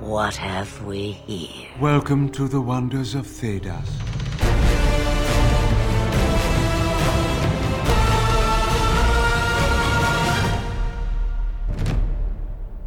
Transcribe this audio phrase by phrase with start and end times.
[0.00, 1.68] what have we here?
[1.78, 3.86] Welcome to the wonders of Thedas.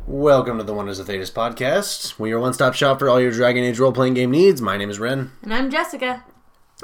[0.08, 2.18] Welcome to the Wonders of Thedas podcast.
[2.18, 4.60] We're your one-stop shop for all your Dragon Age role-playing game needs.
[4.60, 5.34] My name is Ren.
[5.44, 6.26] And I'm Jessica.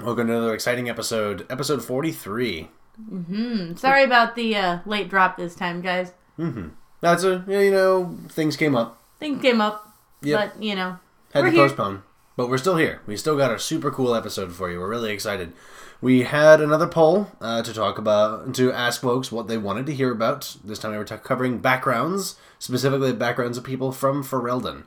[0.01, 2.67] Welcome to another exciting episode, episode 43.
[3.11, 3.75] Mm-hmm.
[3.75, 6.11] Sorry about the uh, late drop this time, guys.
[6.37, 6.69] Mm-hmm.
[7.01, 9.01] That's a, you know, things came up.
[9.19, 10.53] Things came up, Yep.
[10.55, 10.99] but, you know,
[11.33, 11.63] Had to here.
[11.67, 12.03] postpone.
[12.35, 13.01] But we're still here.
[13.07, 14.79] We still got a super cool episode for you.
[14.79, 15.53] We're really excited.
[16.01, 19.93] We had another poll uh, to talk about, to ask folks what they wanted to
[19.93, 20.57] hear about.
[20.63, 24.83] This time we were t- covering backgrounds, specifically the backgrounds of people from Ferelden.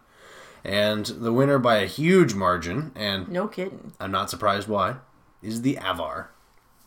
[0.64, 3.92] And the winner by a huge margin, and No kidding.
[4.00, 4.96] I'm not surprised why,
[5.42, 6.26] is the Avvar.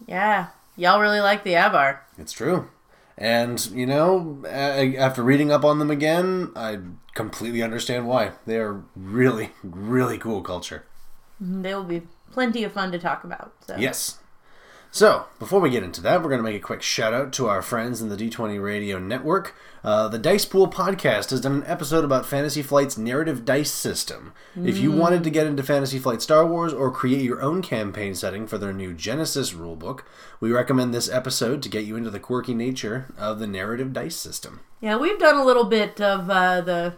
[0.07, 0.47] Yeah.
[0.75, 1.99] Y'all really like the Avvar.
[2.17, 2.69] It's true.
[3.17, 6.79] And, you know, after reading up on them again, I
[7.13, 8.31] completely understand why.
[8.45, 10.85] They are really, really cool culture.
[11.39, 13.53] They will be plenty of fun to talk about.
[13.67, 13.75] So.
[13.77, 14.17] Yes.
[14.93, 17.47] So, before we get into that, we're going to make a quick shout out to
[17.47, 19.55] our friends in the D20 Radio Network.
[19.85, 24.33] Uh, the Dice Pool podcast has done an episode about Fantasy Flight's narrative dice system.
[24.53, 28.15] If you wanted to get into Fantasy Flight Star Wars or create your own campaign
[28.15, 30.01] setting for their new Genesys rulebook,
[30.41, 34.17] we recommend this episode to get you into the quirky nature of the narrative dice
[34.17, 34.59] system.
[34.81, 36.95] Yeah, we've done a little bit of uh, the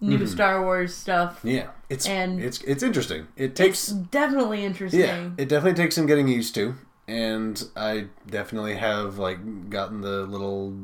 [0.00, 1.40] new Star Wars stuff.
[1.44, 3.28] Yeah, it's And- it's it's interesting.
[3.36, 5.00] It It's takes definitely interesting.
[5.00, 6.74] Yeah, it definitely takes some getting used to,
[7.10, 10.76] and I definitely have like gotten the little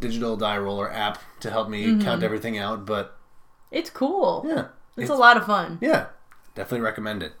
[0.00, 2.00] digital die roller app to help me mm-hmm.
[2.00, 2.86] count everything out.
[2.86, 3.16] But
[3.70, 4.44] It's cool.
[4.48, 5.78] yeah, It's, a lot of fun.
[5.82, 6.06] Yeah,
[6.54, 7.34] definitely recommend it.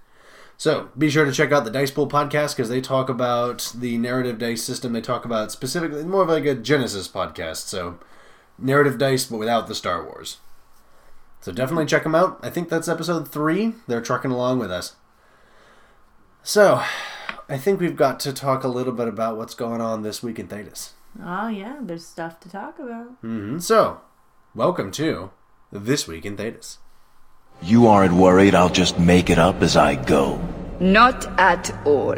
[0.58, 3.96] So be sure to check out the Dice Pool podcast because they talk about the
[3.96, 4.92] narrative dice system.
[4.92, 7.66] They talk about specifically more of like a Genesys podcast.
[7.68, 7.98] So
[8.58, 10.38] narrative dice, but without the Star Wars.
[11.40, 12.38] So definitely check them out.
[12.42, 13.74] I think that's episode three.
[13.88, 14.94] They're trucking along with us.
[16.42, 16.82] So
[17.46, 20.38] I think we've got to talk a little bit about what's going on this week
[20.38, 20.92] in Thedas.
[21.22, 23.22] Oh, yeah, there's stuff to talk about.
[23.22, 23.58] Mm-hmm.
[23.58, 24.00] So
[24.54, 25.30] welcome to
[25.70, 26.78] this week in Thedas.
[27.60, 30.40] You aren't worried I'll just make it up as I go.
[30.80, 32.16] Not at all.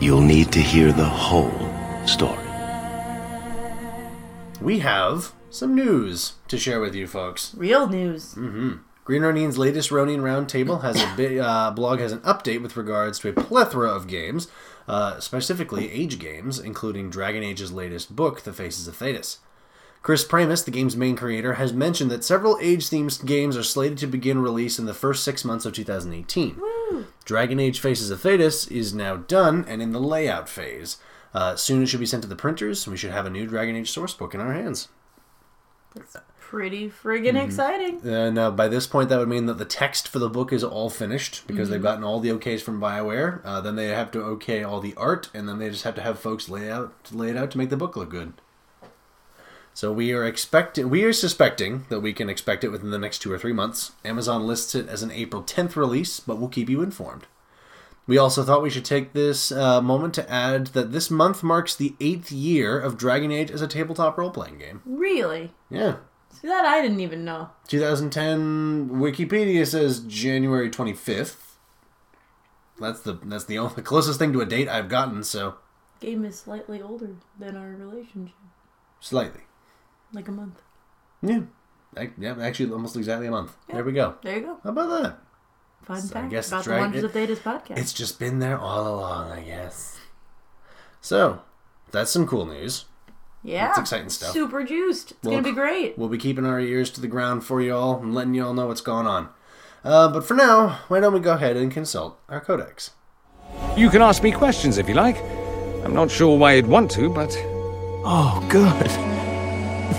[0.00, 2.36] You'll need to hear the whole story.
[4.60, 7.54] We have some news to share with you folks.
[7.56, 8.36] Real news.
[9.06, 13.28] Green Ronin's latest Ronin Roundtable has a uh, blog has an update with regards to
[13.28, 14.48] a plethora of games,
[14.88, 19.38] uh, specifically age games, including Dragon Age's latest book, The Faces of Thedas.
[20.02, 24.08] Chris Pramas, the game's main creator, has mentioned that several age-themed games are slated to
[24.08, 26.60] begin release in the first six months of 2018.
[27.24, 30.96] Dragon Age Faces of Thedas is now done and in the layout phase.
[31.32, 33.46] Uh, soon it should be sent to the printers, and we should have a new
[33.46, 34.88] Dragon Age sourcebook in our hands.
[35.96, 38.06] It's pretty friggin' exciting.
[38.06, 40.62] Uh, now, by this point, that would mean that the text for the book is
[40.62, 43.40] all finished because they've gotten all the OKs from Bioware.
[43.44, 46.02] Uh, then they have to okay all the art, and then they just have to
[46.02, 48.34] have folks lay out lay it out to make the book look good.
[49.74, 53.18] So we are expecting, we are suspecting that we can expect it within the next
[53.18, 53.92] two or three months.
[54.06, 57.26] Amazon lists it as an April 10th release, but we'll keep you informed.
[58.06, 61.74] We also thought we should take this uh, moment to add that this month marks
[61.74, 64.80] the eighth year of Dragon Age as a tabletop role playing game.
[64.84, 65.52] Really?
[65.70, 65.96] Yeah,
[66.30, 67.50] See, that I didn't even know.
[67.68, 71.36] 2010 Wikipedia says January 25th.
[72.78, 75.54] That's the that's the only closest thing to a date I've gotten, so
[75.98, 78.36] Game is slightly older than our relationship.
[79.00, 79.40] slightly.
[80.12, 80.60] Like a month.
[81.22, 81.40] Yeah.
[81.96, 83.56] Ac- Yeah, actually almost exactly a month.
[83.68, 84.14] There we go.
[84.22, 84.58] There you go.
[84.62, 85.18] How about that?
[85.86, 87.78] Fun So I fact guess about it's the Wonders it- of Thedas podcast.
[87.78, 89.98] It's just been there all along, I guess.
[91.00, 91.42] So,
[91.92, 92.86] that's some cool news.
[93.44, 93.68] yeah.
[93.70, 94.32] it's exciting stuff.
[94.32, 95.12] Super juiced.
[95.12, 95.96] It's Well, going to be great.
[95.96, 98.54] We'll be keeping our ears to the ground for you all and letting you all
[98.54, 99.28] know what's going on.
[99.84, 102.90] Uh, but for now, why don't we go ahead and consult our codex?
[103.76, 105.16] You can ask me questions if you like.
[105.84, 107.30] I'm not sure why you'd want to, but
[108.08, 108.90] Oh, good.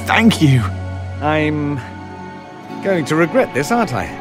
[0.05, 0.59] Thank you.
[1.21, 1.75] I'm
[2.83, 4.16] going to regret this, aren't I?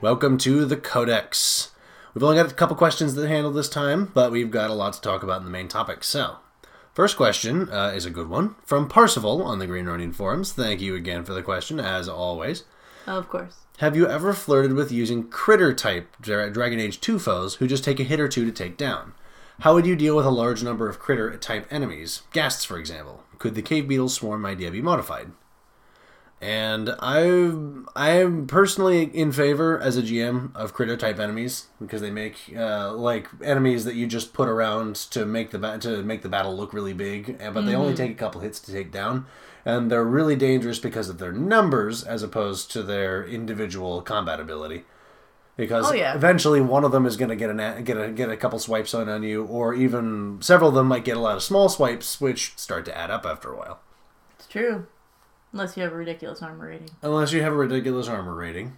[0.00, 1.72] Welcome to the Codex.
[2.14, 4.92] We've only got a couple questions to handle this time, but we've got a lot
[4.92, 6.04] to talk about in the main topic.
[6.04, 6.36] So,
[6.94, 10.52] first question uh, is a good one from Parsival on the Green Ronin forums.
[10.52, 12.62] Thank you again for the question, as always.
[13.08, 13.56] Of course.
[13.78, 17.98] Have you ever flirted with using critter type Dragon Age 2 foes who just take
[17.98, 19.14] a hit or two to take down?
[19.60, 22.22] How would you deal with a large number of critter type enemies?
[22.32, 23.24] Ghasts, for example.
[23.40, 25.32] Could the cave beetle swarm idea be modified?
[26.40, 27.50] And I
[27.96, 32.92] I'm personally in favor as a GM of critter type enemies because they make uh,
[32.92, 36.56] like enemies that you just put around to make the ba- to make the battle
[36.56, 39.26] look really big, and- but they only take a couple hits to take down,
[39.64, 44.84] and they're really dangerous because of their numbers as opposed to their individual combat ability.
[45.56, 46.14] Because Oh, yeah.
[46.14, 48.94] eventually one of them is going to get a get a get a couple swipes
[48.94, 52.20] on on you, or even several of them might get a lot of small swipes,
[52.20, 53.80] which start to add up after a while.
[54.38, 54.86] It's true.
[55.52, 56.90] Unless you have a ridiculous armor rating.
[57.02, 58.76] Unless you have a ridiculous armor rating,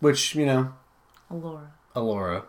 [0.00, 0.72] which, you know,
[1.30, 1.72] Alora.
[1.94, 2.44] Alora.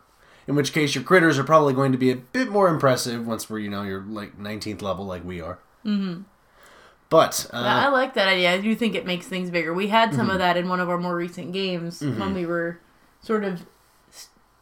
[0.47, 3.49] In which case, your critters are probably going to be a bit more impressive once
[3.49, 5.59] we're, you know, you're like 19th level like we are.
[5.85, 6.23] Mm-hmm.
[7.09, 8.51] But, uh, I like that idea.
[8.53, 9.73] I do think it makes things bigger.
[9.73, 10.17] We had Mm-hmm.
[10.17, 12.79] some of that in one of our more recent games when we were
[13.21, 13.65] sort of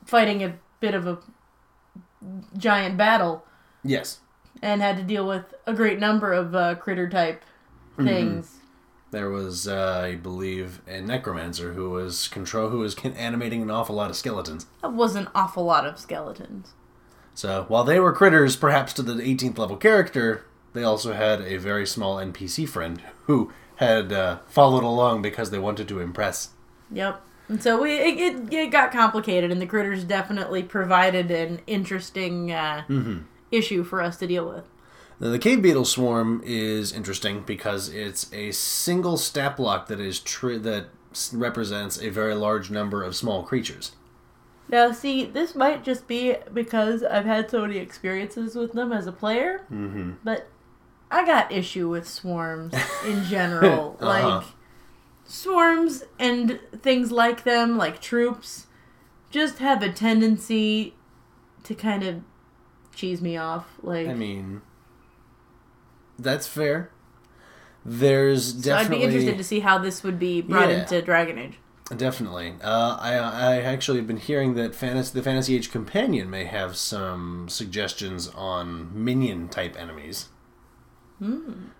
[0.05, 1.17] fighting a bit of a
[2.57, 3.45] giant battle
[3.83, 4.19] yes,
[4.61, 7.43] and had to deal with a great number of uh, critter type
[7.97, 8.05] Mm-hmm.
[8.07, 8.57] things.
[9.11, 13.95] There was, uh, I believe, a necromancer who was control, who was animating an awful
[13.95, 14.65] lot of skeletons.
[14.81, 16.73] That was an awful lot of skeletons.
[17.35, 21.57] So, while they were critters, perhaps to the 18th level character, they also had a
[21.57, 26.49] very small NPC friend who had uh, followed along because they wanted to impress.
[26.91, 27.21] Yep.
[27.47, 32.51] And so we it, it, it got complicated, and the critters definitely provided an interesting
[32.51, 33.19] uh, Mm-hmm.
[33.51, 34.65] issue for us to deal with.
[35.21, 40.19] Now, the cave beetle swarm is interesting because it's a single stat block that is
[40.19, 40.87] tri- that
[41.31, 43.91] represents a very large number of small creatures.
[44.67, 49.05] Now, see, this might just be because I've had so many experiences with them as
[49.05, 50.13] a player, mm-hmm.
[50.23, 50.47] but
[51.11, 52.73] I got issue with swarms
[53.05, 53.97] in general.
[53.99, 54.39] Uh-huh.
[54.39, 54.45] Like,
[55.23, 58.65] swarms and things like them, like troops,
[59.29, 60.95] just have a tendency
[61.65, 62.21] to kind of
[62.95, 63.67] cheese me off.
[63.83, 64.61] Like, I mean,
[66.21, 66.89] that's fair.
[67.83, 68.83] There's definitely.
[68.83, 70.81] so I'd be interested to see how this would be brought Yeah.
[70.81, 71.57] into Dragon Age.
[71.97, 72.53] Definitely.
[72.63, 76.77] Uh, I I actually have been hearing that fantasy, the Fantasy Age Companion may have
[76.77, 80.29] some suggestions on minion type enemies.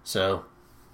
[0.03, 0.45] So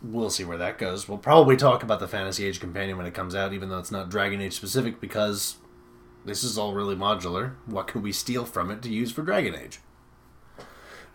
[0.02, 1.08] we'll see where that goes.
[1.10, 3.92] We'll probably talk about the Fantasy Age Companion when it comes out, even though it's
[3.92, 5.58] not Dragon Age specific, because
[6.26, 7.56] this is all really modular.
[7.66, 9.80] What can we steal from it to use for Dragon Age?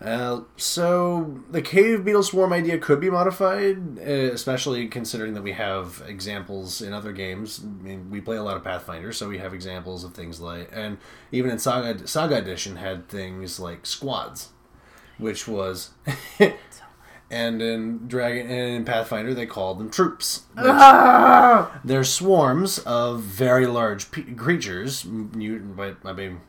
[0.02, 4.02] Uh, so the cave beetle swarm idea could be modified, uh,
[4.32, 7.60] especially considering that we have examples in other games.
[7.62, 10.68] I mean, we play a lot of Pathfinder, so we have examples of things like,
[10.72, 10.98] and
[11.30, 14.48] even in Saga Saga Edition had things like squads,
[15.18, 15.90] which was,
[17.30, 20.42] and in Dragon and in Pathfinder they called them troops.
[20.56, 20.64] which-
[21.84, 26.40] They're swarms of very large pe- creatures, mutant, but I mean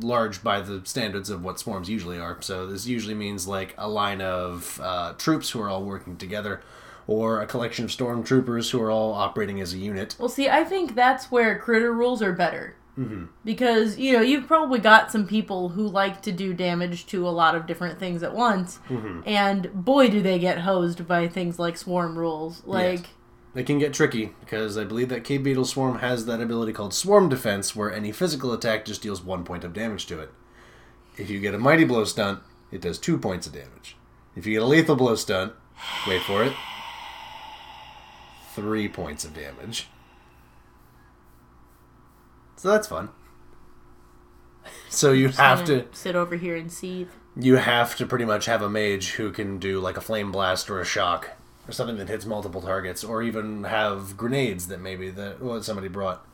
[0.00, 2.36] large by the standards of what swarms usually are.
[2.40, 6.60] So this usually means like a line of uh, troops who are all working together,
[7.06, 10.16] or a collection of stormtroopers who are all operating as a unit.
[10.18, 12.76] Well, see, I think that's where critter rules are better.
[12.98, 13.24] Mm-hmm.
[13.44, 17.30] Because, you know, you've probably got some people who like to do damage to a
[17.30, 18.78] lot of different things at once.
[19.26, 22.62] And boy, do they get hosed by things like swarm rules.
[22.64, 23.06] Like,
[23.54, 26.92] They can get tricky because I believe that Cave Beetle Swarm has that ability called
[26.92, 30.30] Swarm Defense, where any physical attack just deals one point of damage to it.
[31.16, 32.40] If you get a Mighty Blow stunt,
[32.72, 33.96] it does two points of damage.
[34.34, 35.52] If you get a Lethal Blow stunt,
[36.08, 36.52] wait for it,
[38.54, 39.86] three points of damage.
[42.56, 43.10] So that's fun.
[44.88, 47.10] So you have to sit over here and seethe.
[47.36, 50.70] you have to pretty much have a mage who can do like a flame blast
[50.70, 51.30] or a shock
[51.68, 55.88] or something that hits multiple targets, or even have grenades that maybe that well, somebody
[55.88, 56.26] brought.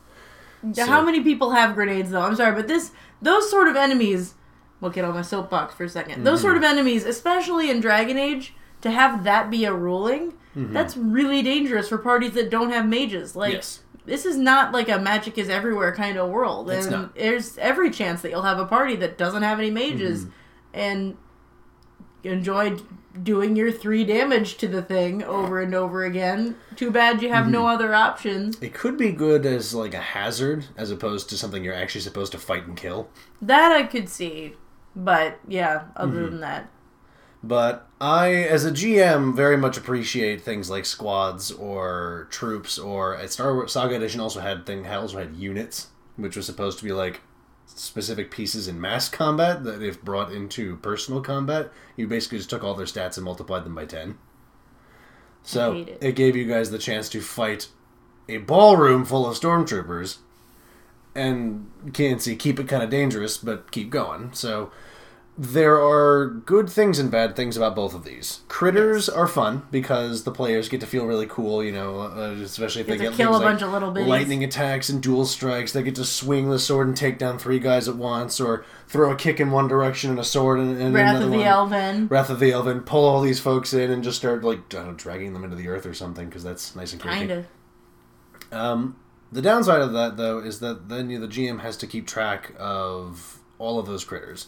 [0.73, 2.21] Yeah, How many people have grenades though?
[2.21, 4.35] I'm sorry, but this those sort of enemies.
[4.79, 8.17] We'll get on my soapbox for a 2nd Those sort of enemies, especially in Dragon
[8.17, 12.87] Age, to have that be a ruling, that's really dangerous for parties that don't have
[12.87, 13.35] mages.
[13.35, 13.81] Like Yes.
[14.07, 17.15] this is not like a magic is everywhere kind of world, It's and not.
[17.15, 20.31] there's every chance that you'll have a party that doesn't have any mages, Mm-hmm.
[20.73, 21.17] and
[22.23, 22.77] enjoy
[23.23, 26.55] doing your three damage to the thing over and over again.
[26.75, 27.67] Too bad you have no Mm-hmm.
[27.75, 28.57] other options.
[28.61, 32.31] It could be good as like a hazard as opposed to something you're actually supposed
[32.31, 33.09] to fight and kill.
[33.41, 34.53] That I could see.
[34.95, 36.25] But yeah, other Mm-hmm.
[36.31, 36.69] than that.
[37.43, 42.77] But I, as a GM, very much appreciate things like squads or troops.
[42.77, 45.87] Or at Star Wars Saga Edition also had thing also had units,
[46.17, 47.21] which was supposed to be like
[47.79, 52.63] specific pieces in mass combat that if brought into personal combat, you basically just took
[52.63, 54.17] all their stats and multiplied them by ten.
[55.43, 55.97] So it.
[56.01, 57.69] it gave you guys the chance to fight
[58.29, 60.17] a ballroom full of stormtroopers,
[61.15, 64.33] and Can't see keep it kind of dangerous, but keep going.
[64.33, 64.71] So
[65.41, 68.41] there are good things and bad things about both of these.
[68.47, 72.81] Critters are fun because the players get to feel really cool, you know, uh, especially
[72.81, 74.05] if Get they get kill a like bunch of little bitties.
[74.05, 75.73] lightning attacks and dual strikes.
[75.73, 79.11] They get to swing the sword and take down three guys at once, or throw
[79.11, 81.47] a kick in one direction and a sword in, in Wrath another of the one.
[81.47, 82.11] Elvhen.
[82.11, 82.85] Wrath of the Elvhen.
[82.85, 85.87] Pull all these folks in and just start like know, dragging them into the earth
[85.87, 87.17] or something because that's nice and creepy.
[87.17, 87.47] Kind of.
[88.51, 88.95] Um,
[89.31, 93.39] the downside of that, though, is that then the GM has to keep track of
[93.57, 94.45] all of those critters.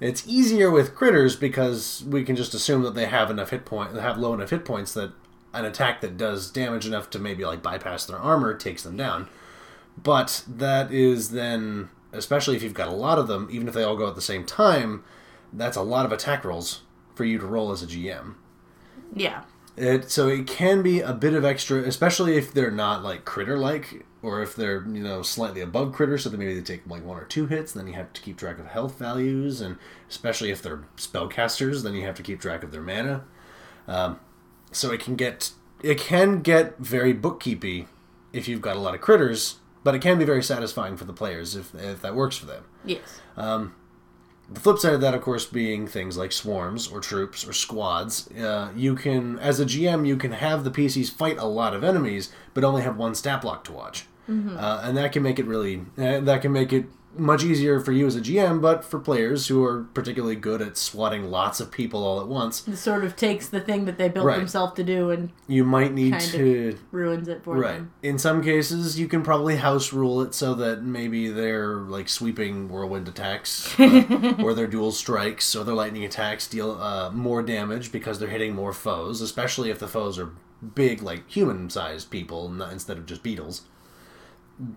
[0.00, 3.94] It's easier with critters because we can just assume that they have enough hit point,
[3.94, 5.12] they have low enough hit points that
[5.54, 9.28] an attack that does damage enough to maybe like bypass their armor takes them down.
[10.02, 13.82] But that is then, especially if you've got a lot of them, even if they
[13.82, 15.02] all go at the same time,
[15.52, 16.82] that's a lot of attack rolls
[17.14, 18.34] for you to roll as a GM.
[19.14, 19.44] Yeah.
[19.76, 23.58] It so it can be a bit of extra, especially if they're not like critter
[23.58, 27.04] like, or if they're you know slightly above critter, so that maybe they take like
[27.04, 27.72] one or two hits.
[27.72, 29.76] Then you have to keep track of health values, and
[30.10, 33.24] especially if they're spellcasters, then you have to keep track of their mana.
[33.86, 34.18] Um,
[34.72, 35.50] so it can get
[35.82, 37.86] it can get very bookkeepy
[38.32, 41.12] if you've got a lot of critters, but it can be very satisfying for the
[41.12, 42.64] players if if that works for them.
[42.84, 43.20] Yes.
[44.48, 48.30] The flip side of that, of course, being things like swarms or troops or squads.
[48.30, 51.82] Uh, you can, as a GM, you can have the PCs fight a lot of
[51.82, 55.46] enemies, but only have one stat block to watch, uh, and that can make it
[55.46, 56.86] really uh, that can make it
[57.18, 60.76] much easier for you as a GM, but for players who are particularly good at
[60.76, 64.10] swatting lots of people all at once, It sort of takes the thing that they
[64.10, 64.36] built Right.
[64.36, 67.76] themselves to do and you might need kind to ruins it for Right.
[67.76, 67.90] them.
[68.02, 72.68] In some cases, you can probably house rule it so that maybe their like sweeping
[72.68, 77.92] whirlwind attacks, uh, or their dual strikes, or their lightning attacks deal uh, more damage
[77.92, 80.32] because they're hitting more foes, especially if the foes are
[80.74, 83.62] big, like human-sized people, not, instead of just beetles.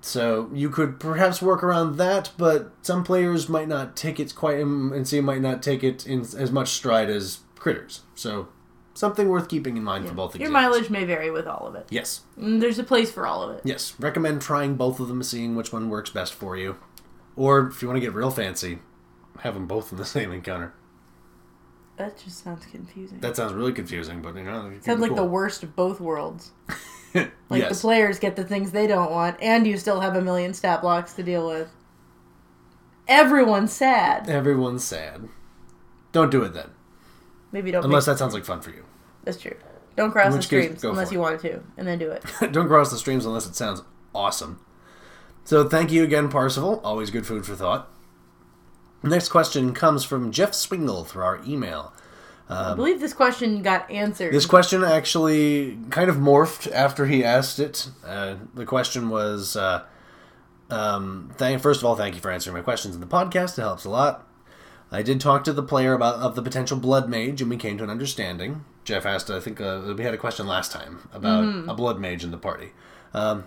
[0.01, 4.59] So you could perhaps work around that, but some players might not take it quite,
[4.59, 8.01] and see might not take it in as much stride as critters.
[8.13, 8.50] So
[8.93, 11.88] something worth keeping in mind for both Your mileage may vary with all of it.
[11.89, 12.21] Yes.
[12.38, 13.62] Mm, There's a place for all of it.
[13.63, 16.75] Yes, recommend trying both of them, seeing which one works best for you.
[17.38, 18.79] Or if you want to get real fancy,
[19.39, 20.74] have them both in the same encounter.
[21.95, 23.19] That just sounds confusing.
[23.19, 26.51] That sounds really confusing, but you know, sounds like the worst of both worlds.
[27.49, 30.21] Like yes, the players get the things they don't want, and you still have a
[30.21, 31.69] million stat blocks to deal with.
[33.07, 34.29] Everyone's sad.
[34.29, 35.27] everyone's sad.
[36.11, 36.69] Don't do it then,
[37.51, 37.83] Maybe don't.
[37.83, 38.85] unless make, that sounds like fun for you.
[39.23, 39.55] that's true.
[39.95, 41.21] Don't cross the which case, streams unless you it.
[41.21, 42.23] wanted to, and then do it.
[42.53, 43.81] Don't cross the streams unless it sounds
[44.15, 44.63] awesome.
[45.43, 46.79] So thank you again, Parsival.
[46.85, 47.91] Always good food for thought.
[49.03, 51.91] Next question comes from Jeff Swingle through our email.
[52.50, 54.29] I believe this question got answered.
[54.29, 57.89] Um, This question actually kind of morphed after he asked it.
[58.06, 59.84] Uh, the question was, uh,
[60.70, 63.58] um, thank, first of all, thank you for answering my questions in the podcast.
[63.58, 64.25] It helps a lot.
[64.91, 67.77] I did talk to the player about of the potential blood mage, and we came
[67.77, 68.65] to an understanding.
[68.84, 72.24] Jeff asked, I think uh, we had a question last time about a blood mage
[72.24, 72.72] in the party.
[73.13, 73.44] Um,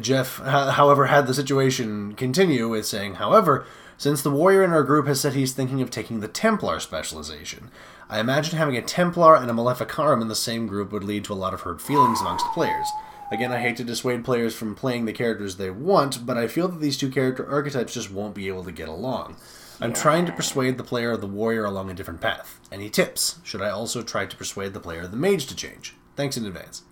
[0.00, 3.66] Jeff, ho- however, had the situation continue with saying, however,
[4.00, 7.70] since the warrior in our group has said he's thinking of taking the Templar specialization,
[8.08, 11.34] I imagine having a Templar and a Maleficarum in the same group would lead to
[11.34, 12.86] a lot of hurt feelings amongst the players.
[13.30, 16.66] Again, I hate to dissuade players from playing the characters they want, but I feel
[16.68, 19.36] that these two character archetypes just won't be able to get along.
[19.82, 22.58] I'm trying to persuade the player of the warrior along a different path.
[22.72, 23.38] Any tips?
[23.44, 25.94] Should I also try to persuade the player of the mage to change?
[26.16, 26.84] Thanks in advance.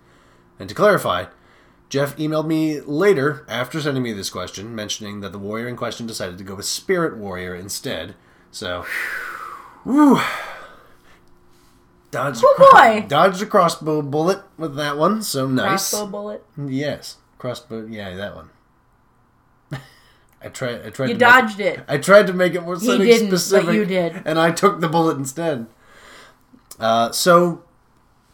[0.59, 1.25] And to clarify,
[1.89, 6.05] Jeff emailed me later after sending me this question, mentioning that the warrior in question
[6.05, 8.15] decided to go with Spirit Warrior instead.
[8.51, 8.85] So,
[9.83, 10.19] whew.
[12.11, 13.07] Dodged, Oh, a, boy.
[13.07, 15.89] dodged a crossbow bullet with that one, so nice.
[15.91, 16.43] Crossbow bullet.
[16.57, 17.85] Yes, crossbow.
[17.87, 18.49] Yeah, that one.
[20.41, 20.85] I tried.
[20.85, 21.09] I tried.
[21.09, 21.81] You to make- dodged it.
[21.87, 23.75] I tried to make it more something didn't, but specific.
[23.75, 24.23] you did.
[24.25, 25.67] and I took the bullet instead.
[26.79, 27.63] Uh, so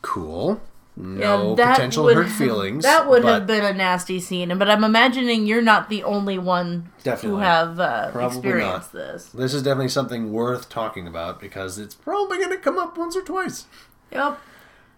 [0.01, 0.61] cool.
[0.97, 2.83] No that potential would hurt feelings.
[2.83, 6.89] That would have been a nasty scene, but I'm imagining you're not the only one
[7.03, 7.29] Definitely.
[7.31, 9.01] who have uh, Probably experienced not.
[9.01, 9.25] this.
[9.27, 13.15] This is definitely something worth talking about because it's probably going to come up once
[13.15, 13.65] or twice.
[14.11, 14.39] Yep.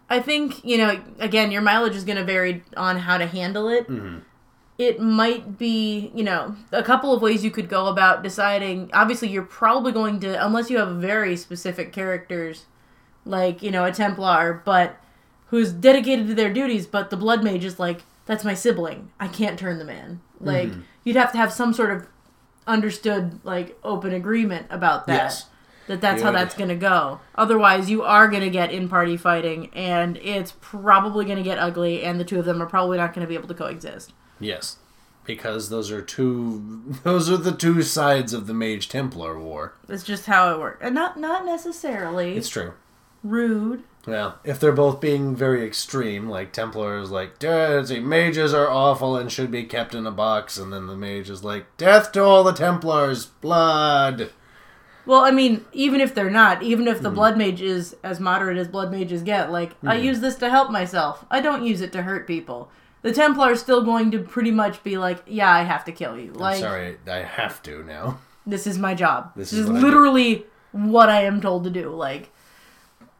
[0.09, 3.67] I think, you know, again, your mileage is going to vary on how to handle
[3.67, 3.89] it.
[3.89, 4.19] Mm-hmm.
[4.77, 8.91] It might be, you know, a couple of ways you could go about deciding.
[8.93, 12.65] Obviously, you're probably going to, unless you have very specific characters,
[13.25, 15.01] like, you know, a Templar, but
[15.49, 19.11] who's dedicated to their duties, but the Blood Mage is like, that's my sibling.
[19.19, 20.19] I can't turn them in.
[20.39, 20.81] Like, Mm-hmm.
[21.03, 22.07] you'd have to have some sort of
[22.65, 25.45] understood, like, open agreement about that Yes.
[25.87, 27.21] that that's You how that's going to go.
[27.35, 31.57] Otherwise, you are going to get in party fighting, and it's probably going to get
[31.59, 34.11] ugly, and the two of them are probably not going to be able to coexist.
[34.39, 34.77] Yes.
[35.25, 39.73] because those are two those are the two sides of the Mage Templar war.
[39.87, 40.79] That's just how it works.
[40.81, 42.73] And not not necessarily It's true.
[43.23, 43.83] rude.
[44.07, 49.17] Well, if they're both being very extreme, like Templars, like "Death- see, mages are awful
[49.17, 52.23] and should be kept in a box, and then the mage is like, death to
[52.23, 54.29] all the Templars, blood.
[55.05, 57.15] Well, I mean, even if they're not, even if the Hmm.
[57.15, 60.69] blood mage is as moderate as blood mages get, like I use this to help
[60.71, 61.25] myself.
[61.29, 62.69] I don't use it to hurt people.
[63.03, 66.17] The Templar is still going to pretty much be like, yeah, I have to kill
[66.17, 66.31] you.
[66.33, 68.19] Like I'm sorry, I have to now.
[68.45, 69.31] this is my job.
[69.35, 71.89] This This, is is, what I literally what I am told to do.
[71.89, 72.29] Like,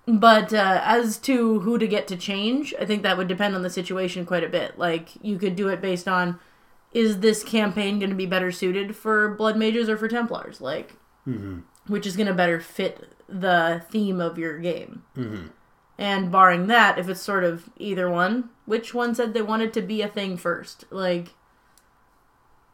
[0.08, 3.62] but uh, as to who to get to change, I think that would depend on
[3.62, 4.80] the situation quite a bit.
[4.80, 6.40] Like, you could do it based on
[6.94, 10.62] is this campaign going to be better suited for blood mages or for Templars?
[10.62, 10.94] Like,
[11.88, 15.04] which is going to better fit the theme of your game.
[15.98, 19.82] And barring that, if it's sort of either one, which one said they wanted to
[19.82, 20.86] be a thing first?
[20.92, 21.34] Like,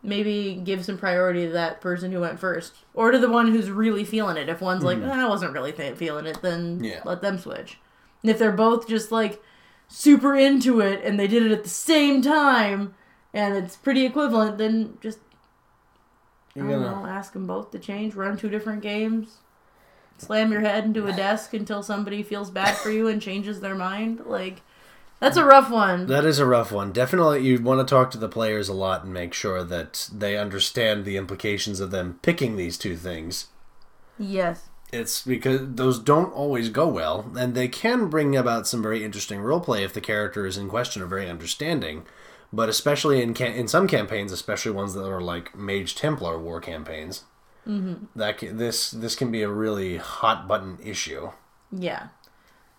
[0.04, 3.72] maybe give some priority to that person who went first, or to the one who's
[3.72, 4.50] really feeling it.
[4.50, 7.00] If one's like, "Ah, I wasn't really th- feeling it, then Yeah.
[7.06, 7.80] let them switch.
[8.22, 9.42] And if they're both just like
[9.88, 12.94] super into it and they did it at the same time
[13.34, 15.20] and it's pretty equivalent, then just
[16.56, 19.38] You're don't gonna- know, ask them both to change, run two different games,
[20.18, 23.76] slam your head into a desk until somebody feels bad for you and changes their
[23.76, 24.22] mind.
[24.26, 24.62] Like,
[25.20, 26.08] that's a rough one.
[26.08, 26.92] That is a rough one.
[26.92, 30.38] Definitely, you want to talk to the players a lot and make sure that they
[30.38, 33.48] understand the implications of them picking these two things.
[34.20, 34.70] yes.
[34.92, 39.40] It's because those don't always go well, and they can bring about some very interesting
[39.40, 42.06] roleplay if the characters in question are very understanding.
[42.52, 46.62] But especially in ca- in some campaigns, especially ones that are like Mage Templar war
[46.62, 47.24] campaigns,
[47.68, 48.06] mm-hmm.
[48.16, 51.32] that ca- this this can be a really hot button issue.
[51.72, 52.10] Yeah.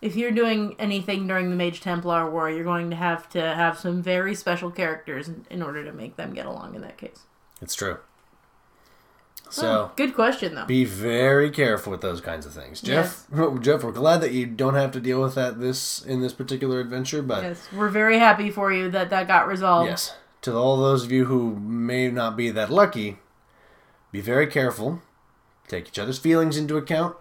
[0.05, 3.79] If you're doing anything during the Mage Templar War, you're going to have to have
[3.79, 7.21] some very special characters in, in order to make them get along in that case.
[7.59, 7.97] It's true.
[9.49, 10.65] So Oh, good question, though.
[10.65, 13.25] be very careful with those kinds of things, Jeff.
[13.61, 16.79] Jeff, we're glad that you don't have to deal with that this in this particular
[16.79, 19.89] adventure, but yes, we're very happy for you that that got resolved.
[19.89, 20.15] Yes.
[20.43, 23.17] To all those of you who may not be that lucky,
[24.11, 25.01] be very careful.
[25.67, 27.17] Take each other's feelings into account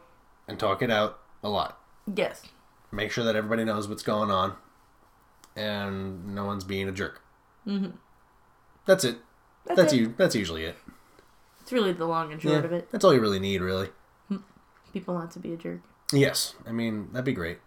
[0.47, 1.79] and talk it out a lot.
[2.15, 2.43] Yes.
[2.95, 4.55] Make sure that everybody knows what's going on
[5.57, 7.23] and no one's being a jerk.
[7.67, 7.91] Mm-hmm.
[8.87, 9.19] That's it.
[9.67, 10.17] That's, That's, it.
[10.17, 10.77] That's usually it.
[11.63, 12.91] It's really the long and short Yeah, of it.
[12.93, 13.89] That's all you really need, really.
[14.93, 15.81] People not to be a jerk.
[16.13, 17.59] Yes, I mean that'd be great.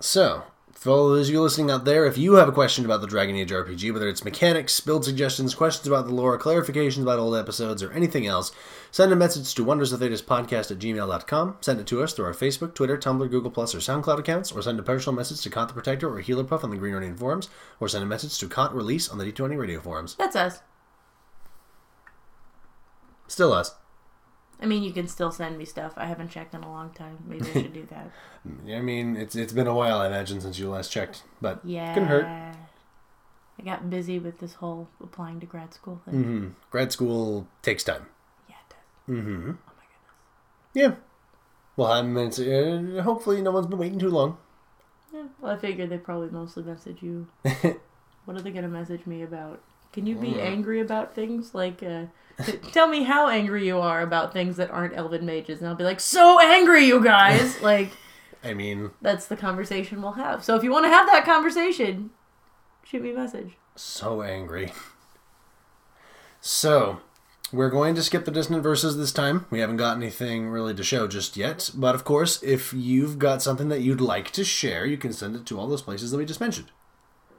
[0.00, 0.42] So,
[0.78, 3.08] for all those of you listening out there, if you have a question about the
[3.08, 7.34] Dragon Age RPG, whether it's mechanics, build suggestions, questions about the lore, clarifications about old
[7.34, 8.52] episodes, or anything else,
[8.92, 11.56] send a message to Wonders of Thedas Podcast at gmail.com.
[11.62, 14.62] Send it to us through our Facebook, Twitter, Tumblr, Google Plus, or SoundCloud accounts, or
[14.62, 17.16] send a personal message to Kot the Protector or Healer Puff on the Green Ronin
[17.16, 17.48] forums,
[17.80, 20.14] or send a message to Kot or Lisse on the D20 Radio forums.
[20.14, 20.60] That's us.
[23.26, 23.74] Still us.
[24.60, 25.92] I mean, you can still send me stuff.
[25.96, 27.18] I haven't checked in a long time.
[27.26, 28.10] Maybe I should do that.
[28.74, 31.94] I mean, it's it's been a while, I imagine, since you last checked, but Yeah.
[31.94, 32.26] couldn't hurt.
[33.60, 36.14] I got busy with this whole applying to grad school thing.
[36.24, 38.06] hmm Grad school takes time.
[38.48, 39.16] Yeah, it does.
[39.16, 39.50] Mm-hmm.
[39.50, 40.74] Oh my goodness.
[40.74, 40.94] Yeah.
[41.76, 44.38] Well, I mean, uh, hopefully no one's been waiting too long.
[45.12, 45.24] Yeah.
[45.40, 47.26] Well, I figure they probably mostly message you.
[48.24, 49.60] what are they gonna message me about?
[49.98, 51.82] Can you be angry about things like?
[51.82, 52.04] Uh,
[52.70, 55.82] tell me how angry you are about things that aren't elven mages, and I'll be
[55.82, 57.60] like, so angry, you guys!
[57.62, 57.90] like
[58.44, 60.44] I mean, that's the conversation we'll have.
[60.44, 62.10] So if you want to have that conversation,
[62.84, 63.54] shoot me a message.
[63.74, 64.72] so angry.
[66.40, 67.00] So,
[67.52, 69.46] we're going to skip the Dissonant Verses this time.
[69.50, 71.72] We haven't got anything really to show just yet.
[71.74, 75.34] But of course, if you've got something that you'd like to share, you can send
[75.34, 76.70] it to all those places that we just mentioned.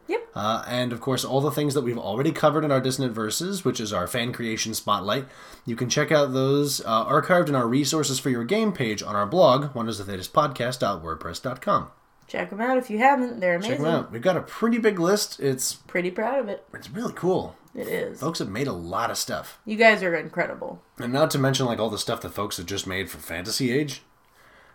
[0.10, 0.28] Yep.
[0.36, 3.64] Uh, and of course, all the things that we've already covered in our Dissonant Verses,
[3.64, 5.26] which is our fan creation spotlight,
[5.66, 9.16] you can check out those uh, archived in our resources for your game page on
[9.16, 11.92] our blog, wondersofthedaspodcast.wordpress.com.
[12.28, 13.40] Check them out if you haven't.
[13.40, 13.72] They're amazing.
[13.78, 14.12] Check them out.
[14.12, 15.40] We've got a pretty big list.
[15.40, 16.66] It's Pretty proud of it.
[16.74, 17.56] it's really cool.
[17.76, 18.20] It is.
[18.20, 19.60] Folks have made a lot of stuff.
[19.66, 20.82] You guys are incredible.
[20.98, 23.72] And not to mention like all the stuff that folks have just made for Fantasy
[23.72, 24.02] Age.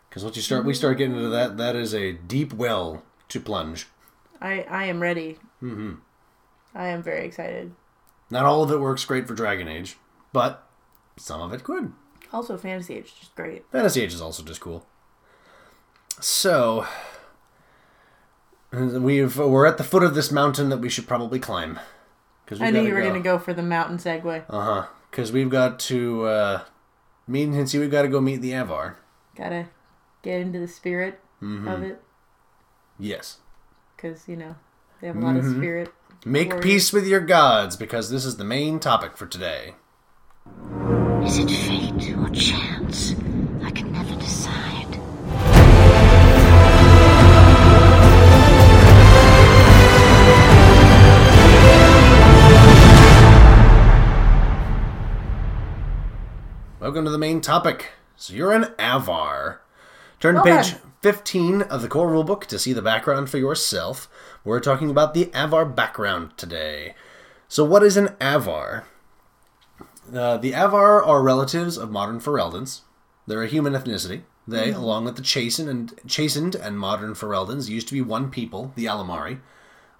[0.09, 1.57] Because once you start, we start getting into that.
[1.57, 3.89] That is a deep well to plunge.
[4.45, 5.39] I I am ready.
[5.63, 5.95] Mm-hmm.
[6.75, 7.73] I am very excited.
[8.31, 9.97] Not all of it works great for Dragon Age,
[10.33, 10.67] but
[11.17, 11.93] some of it could.
[12.33, 13.65] Also, Fantasy Age is just great.
[13.73, 14.85] Fantasy Age is also just cool.
[16.21, 16.87] So
[18.73, 21.79] we've we're at the foot of this mountain that we should probably climb.
[22.45, 24.45] Because I knew you were going to go for the mountain segue.
[24.51, 24.87] Uh huh.
[25.11, 26.61] Because we've got to uh,
[27.27, 27.79] meet and see.
[27.79, 28.97] We've got to go meet the Avvar.
[29.37, 29.69] Gotta
[30.23, 31.69] get into the spirit Mm-hmm.
[31.69, 32.03] of it.
[32.99, 33.39] Yes.
[34.05, 34.55] Because, you know,
[35.01, 35.61] They have a lot of mm-hmm.
[35.61, 35.91] spirit.
[36.27, 36.63] Make warriors.
[36.63, 39.77] peace with your gods, because this is the main topic for today.
[41.25, 43.15] Is it fate or chance?
[43.63, 44.99] I can never decide.
[56.79, 57.93] Welcome to the main topic.
[58.17, 59.61] So you're an Avvar.
[60.25, 64.09] Turn to Well page 15 of the core rulebook to see the background for yourself.
[64.43, 66.95] We're talking about the Avvar background today.
[67.47, 68.85] So what is an Avvar?
[70.11, 72.81] Uh, the Avvar are relatives of modern Fereldans.
[73.27, 74.23] They're a human ethnicity.
[74.49, 78.73] They, along with the Chasind and Chasind and modern Fereldans, used to be one people,
[78.77, 79.41] the Alamarri.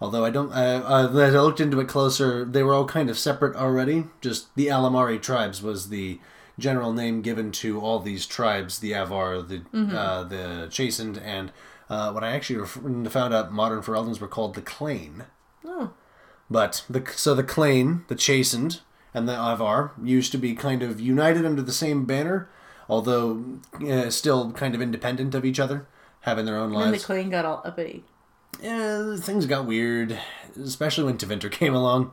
[0.01, 3.11] Although I don't, uh, uh, as I looked into it closer, they were all kind
[3.11, 4.07] of separate already.
[4.23, 6.19] Just the Alamarri tribes was the
[6.59, 9.63] general name given to all these tribes: the Avvar, the
[9.97, 11.53] uh, the Chasind, and
[11.89, 15.25] uh, what I actually ref- found out modern Fereldans were called the Clayne.
[15.65, 15.93] Oh.
[16.51, 18.81] But the so the Clayne, the Chasind,
[19.13, 22.49] and the Avvar used to be kind of united under the same banner,
[22.89, 23.45] although
[23.89, 25.87] uh, still kind of independent of each other,
[26.21, 26.85] having their own lives.
[26.85, 27.07] And the lives.
[27.07, 28.05] clan got all uppity.
[28.63, 30.19] Yeah, things got weird,
[30.61, 32.13] especially when Tevinter came along.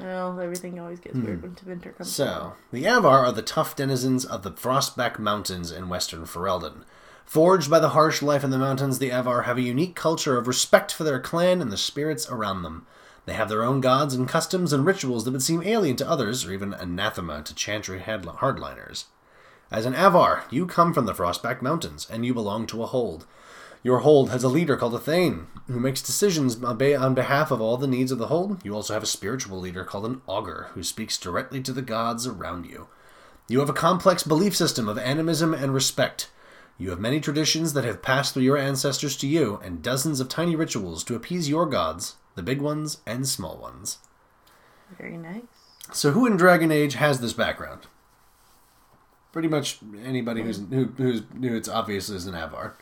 [0.00, 2.08] Well, everything always gets weird when winter comes.
[2.08, 2.22] Hmm.
[2.22, 6.84] So, the Avvar are the tough denizens of the Frostback Mountains in western Ferelden.
[7.24, 10.48] Forged by the harsh life in the mountains, the Avvar have a unique culture of
[10.48, 12.86] respect for their clan and the spirits around them.
[13.26, 16.44] They have their own gods and customs and rituals that would seem alien to others,
[16.44, 19.04] or even anathema to Chantry hardliners.
[19.70, 23.26] As an Avvar, you come from the Frostback Mountains, and you belong to a hold.
[23.82, 26.76] Your hold has a leader called a Thane, who makes decisions on
[27.14, 28.64] behalf of all the needs of the hold.
[28.64, 32.26] You also have a spiritual leader called an Augur, who speaks directly to the gods
[32.26, 32.88] around you.
[33.48, 36.30] You have a complex belief system of animism and respect.
[36.76, 40.28] You have many traditions that have passed through your ancestors to you, and dozens of
[40.28, 43.98] tiny rituals to appease your gods, the big ones and small ones.
[44.98, 45.42] Very nice.
[45.92, 47.86] So, who in Dragon Age has this background?
[49.32, 52.72] Pretty much anybody who's who, who's who it's obvious is an Avvar.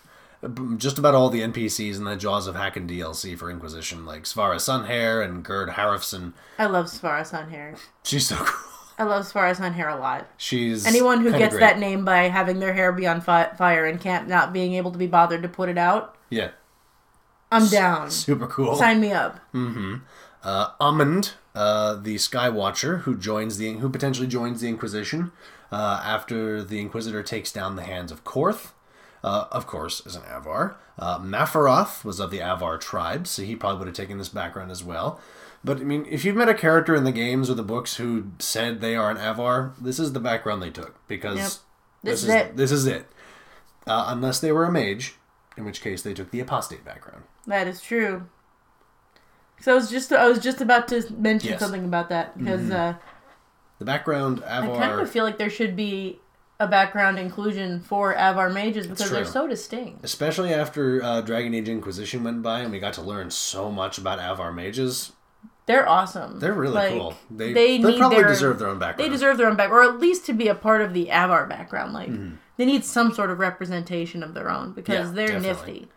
[0.76, 4.56] Just about all the NPCs in the Jaws of Hakkon DLC for Inquisition, like Svara
[4.56, 6.32] Sunhair and Gerd Harifson.
[6.58, 7.76] I love Svara Sunhair.
[8.04, 8.64] She's so cool.
[9.00, 10.28] I love Svara Sunhair a lot.
[10.36, 11.60] She's Anyone who gets great.
[11.60, 14.92] that name by having their hair be on fi- fire and can't not being able
[14.92, 16.50] to be bothered to put it out, yeah,
[17.50, 18.10] I'm down.
[18.10, 18.76] super cool.
[18.76, 19.40] Sign me up.
[19.54, 25.32] uh, Amund, uh, the Skywatcher, who joins the who potentially joins the Inquisition
[25.72, 28.72] uh, after the Inquisitor takes down the hands of Korth.
[29.24, 30.76] Uh, of course, is an Avvar.
[30.98, 34.70] Uh, Maferath was of the Avvar tribe, so he probably would have taken this background
[34.70, 35.20] as well.
[35.64, 38.30] But I mean, if you've met a character in the games or the books who
[38.38, 41.46] said they are an Avvar, this is the background they took because Yep.
[41.46, 41.60] this,
[42.04, 42.56] This is it.
[42.56, 43.06] this is it.
[43.86, 45.14] Uh, unless they were a mage,
[45.56, 47.24] in which case they took the apostate background.
[47.46, 48.28] That is true.
[49.60, 51.56] So I was just I was just about to mention Yes.
[51.56, 51.64] Mm-hmm.
[51.64, 52.94] something about that because uh,
[53.80, 54.76] The background Avvar.
[54.76, 56.20] I kind of feel like there should be
[56.60, 60.04] a background inclusion for Avvar mages because they're so distinct.
[60.04, 63.96] especially after uh, Dragon Age Inquisition went by and we got to learn so much
[63.98, 65.12] about Avvar mages.
[65.66, 66.40] They're awesome.
[66.40, 67.14] They're really Like, cool.
[67.30, 69.06] They, they probably their- deserve their own background.
[69.08, 71.48] They deserve their own background, or at least to be a part of the Avvar
[71.48, 71.92] background.
[71.92, 72.36] Like Mm-hmm.
[72.56, 75.72] they need some sort of representation of their own because Yeah, they're definitely.
[75.74, 75.88] nifty.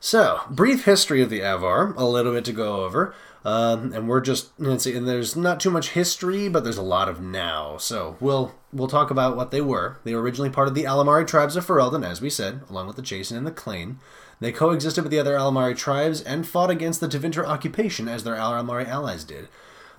[0.00, 3.14] So, brief history of the Avvar, a little bit to go over.
[3.44, 7.20] Um, and we're just and there's not too much history, but there's a lot of
[7.20, 7.76] now.
[7.76, 9.98] So we'll we'll talk about what they were.
[10.04, 12.96] They were originally part of the Alamarri tribes of Ferelden, as we said, along with
[12.96, 13.98] the Chasind and the Clane.
[14.40, 18.34] They coexisted with the other Alamarri tribes and fought against the Tevinter occupation as their
[18.34, 19.48] Alamarri allies did.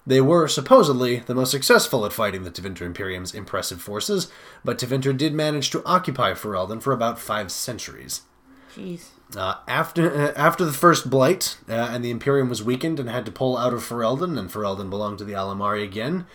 [0.06, 4.30] They were supposedly the most successful at fighting the Tevinter Imperium's impressive forces,
[4.64, 8.24] but Tevinter did manage to occupy Ferelden for about five centuries.
[8.76, 9.12] Jeez.
[9.36, 13.26] Uh, after uh, after the first blight, uh, and the Imperium was weakened and had
[13.26, 16.26] to pull out of Ferelden, and Ferelden belonged to the Alamarri again.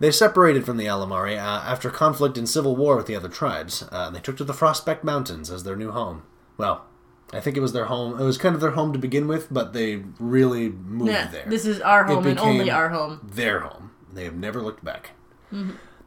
[0.00, 3.84] They separated from the Alamarri uh, after conflict and civil war with the other tribes,
[3.92, 6.24] uh, they took to the Frostback Mountains as their new home.
[6.56, 6.84] Well,
[7.32, 8.20] I think it was their home.
[8.20, 11.46] It was kind of their home to begin with, but they really moved Yeah, there.
[11.48, 13.20] this is our home and only our home.
[13.24, 13.90] Their home.
[14.12, 15.10] They have never looked back.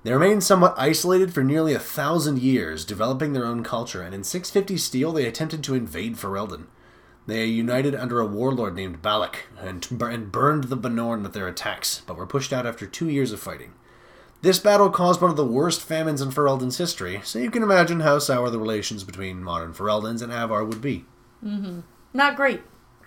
[0.07, 4.23] They remained somewhat isolated for nearly a thousand years, developing their own culture, and in
[4.23, 6.67] 650 Steel they attempted to invade Ferelden.
[7.25, 12.03] They united under a warlord named Balak and, and burned the Bannorn with their attacks,
[12.07, 13.73] but were pushed out after two years of fighting.
[14.41, 17.99] This battle caused one of the worst famines in Ferelden's history, so you can imagine
[17.99, 21.03] how sour the relations between modern Fereldans and Avvar would be.
[22.13, 22.61] Not great.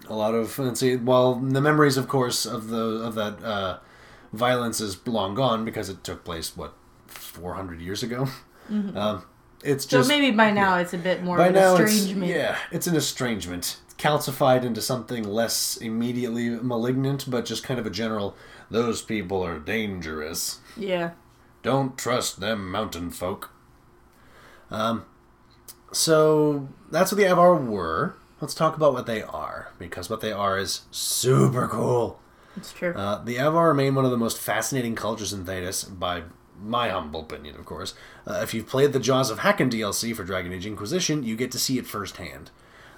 [0.07, 3.79] A lot of let's see, well, the memories, of course, of the of that uh,
[4.35, 6.75] violence is long gone because it took place what
[7.41, 8.29] 400 years ago.
[8.71, 9.25] Um,
[9.65, 12.07] it's So just maybe by now it's a bit more by of an now it's
[12.07, 13.79] yeah, it's an estrangement.
[13.85, 18.37] It's calcified into something less immediately malignant, but just kind of a general.
[18.71, 20.61] Those people are dangerous.
[20.77, 21.11] Yeah.
[21.63, 23.51] Don't trust them mountain folk.
[24.71, 25.05] Um,
[25.93, 28.15] so that's what the Avvar were.
[28.41, 32.21] Let's talk about what they are, because what they are is super cool.
[32.57, 32.95] It's true.
[32.95, 36.23] Uh, the Avvar remain one of the most fascinating cultures in Thedas by
[36.63, 37.95] my humble opinion, of course.
[38.27, 41.51] Uh, if you've played the Jaws of Hakkon DLC for Dragon Age Inquisition, you get
[41.53, 42.51] to see it firsthand.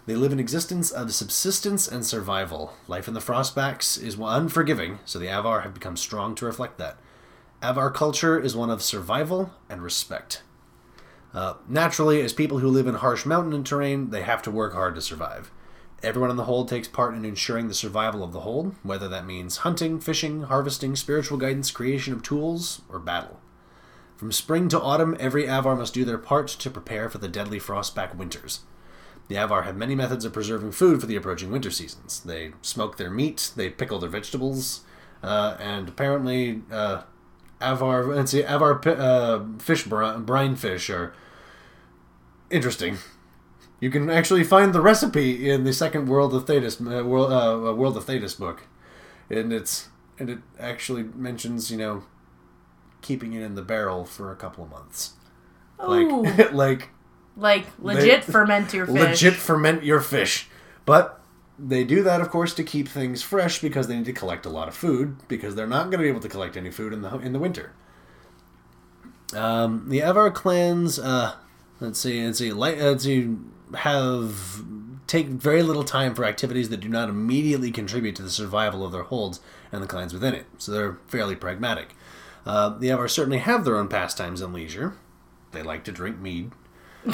[0.04, 2.74] They live an existence of subsistence and survival.
[2.88, 6.96] Life in the Frostbacks is unforgiving, so the Avvar have become strong to reflect that.
[7.62, 10.42] Avvar culture is one of survival and respect.
[11.32, 14.96] Uh, naturally, as people who live in harsh mountain terrain, they have to work hard
[14.96, 15.52] to survive.
[16.02, 19.24] Everyone in the hold takes part in ensuring the survival of the hold, whether that
[19.24, 23.38] means hunting, fishing, harvesting, spiritual guidance, creation of tools, or battle.
[24.22, 27.58] From spring to autumn, every Avvar must do their part to prepare for the deadly
[27.58, 28.60] frostback winters.
[29.26, 32.20] The Avvar have many methods of preserving food for the approaching winter seasons.
[32.20, 34.82] They smoke their meat, they pickle their vegetables,
[35.24, 37.02] uh, and apparently, uh,
[37.60, 41.12] Avvar, let's see, Avvar uh, fish, bri- brine fish are
[42.48, 42.98] interesting.
[43.80, 47.74] You can actually find the recipe in the second World of Thedas uh, World, uh,
[47.74, 48.68] World of Thedas book,
[49.28, 52.04] and it's and it actually mentions you know
[53.02, 55.12] keeping it in the barrel for a couple of months,
[55.86, 56.22] Ooh.
[56.52, 56.88] like like
[57.36, 58.94] like legit they- ferment your fish.
[58.94, 60.48] legit ferment your fish,
[60.86, 61.20] but
[61.58, 64.50] they do that of course to keep things fresh because they need to collect a
[64.50, 67.02] lot of food because they're not going to be able to collect any food in
[67.02, 67.72] the in the winter.
[69.34, 71.34] Um, the Avvar clans, uh,
[71.80, 73.34] let's see, let's see, like, let's see,
[73.74, 74.62] have
[75.06, 78.92] take very little time for activities that do not immediately contribute to the survival of
[78.92, 80.46] their holds and the clans within it.
[80.58, 81.94] So they're fairly pragmatic.
[82.44, 84.94] Uh, the Avvar certainly have their own pastimes and leisure.
[85.52, 86.52] They like to drink mead.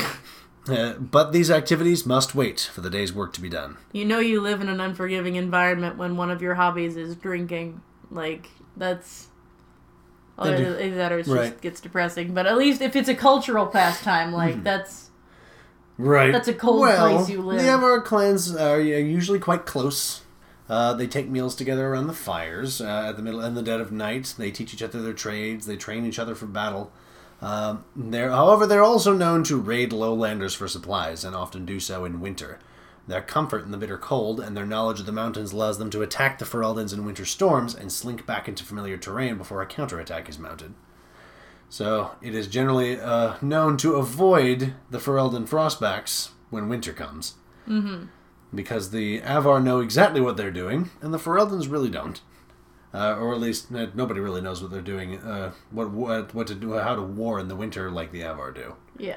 [0.69, 3.79] Uh, but these activities must wait for the day's work to be done.
[3.91, 7.81] You know you live in an unforgiving environment when one of your hobbies is drinking.
[8.11, 9.29] Like that's
[10.37, 11.51] well, either that or it Right.
[11.53, 12.35] just gets depressing.
[12.35, 15.09] But at least if it's a cultural pastime, like that's
[15.97, 16.33] Right.
[16.33, 17.61] That's a cold well, place you live.
[17.61, 20.21] The Avvar clans are usually quite close.
[20.69, 23.81] Uh, they take meals together around the fires uh, at the middle in the dead
[23.81, 24.35] of night.
[24.37, 25.67] They teach each other their trades.
[25.67, 26.93] They train each other for battle.
[27.41, 32.05] Um, they're, however, they're also known to raid lowlanders for supplies and often do so
[32.05, 32.59] in winter.
[33.07, 36.03] Their comfort in the bitter cold and their knowledge of the mountains allows them to
[36.03, 40.29] attack the Ferelden's in winter storms and slink back into familiar terrain before a counterattack
[40.29, 40.75] is mounted.
[41.71, 47.35] So it is generally uh, known to avoid the Ferelden frostbacks when winter comes.
[47.67, 48.07] Mm-hmm.
[48.55, 52.21] Because the Avvar know exactly what they're doing, and the Fereldans really don't.
[52.95, 56.47] Uh, or at least uh, nobody really knows what they're doing, uh, what, what what
[56.47, 58.75] to do, how to war in the winter like the Avvar do.
[58.97, 59.17] yeah.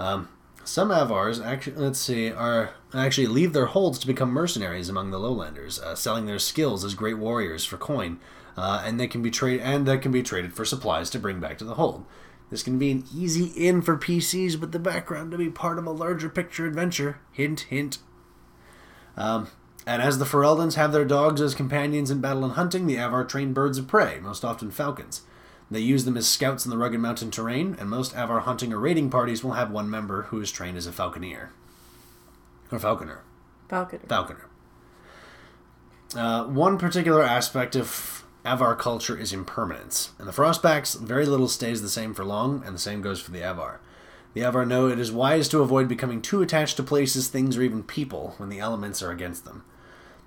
[0.00, 0.28] Um,
[0.64, 5.18] some Avvars actually, let's see, are actually leave their holds to become mercenaries among the
[5.18, 8.18] lowlanders, uh, selling their skills as great warriors for coin,
[8.56, 11.38] uh, and they can be trade and that can be traded for supplies to bring
[11.38, 12.04] back to the hold.
[12.50, 15.86] This can be an easy in for PCs with the background to be part of
[15.86, 17.18] a larger picture adventure.
[17.32, 17.98] Hint, hint.
[19.16, 19.48] Um,
[19.86, 23.28] and as the Fereldans have their dogs as companions in battle and hunting, the Avvar
[23.28, 25.22] train birds of prey, most often falcons.
[25.70, 28.78] They use them as scouts in the rugged mountain terrain, and most Avvar hunting or
[28.78, 31.48] raiding parties will have one member who is trained as a falconeer.
[32.70, 33.22] Or falconer.
[33.68, 34.00] Falcon.
[34.08, 34.46] Falconer.
[36.14, 40.12] Uh, one particular aspect of Avvar culture is impermanence.
[40.18, 43.30] In the Frostbacks, very little stays the same for long, and the same goes for
[43.30, 43.78] the Avvar.
[44.34, 47.62] The Avvar know it is wise to avoid becoming too attached to places, things, or
[47.62, 49.64] even people when the elements are against them.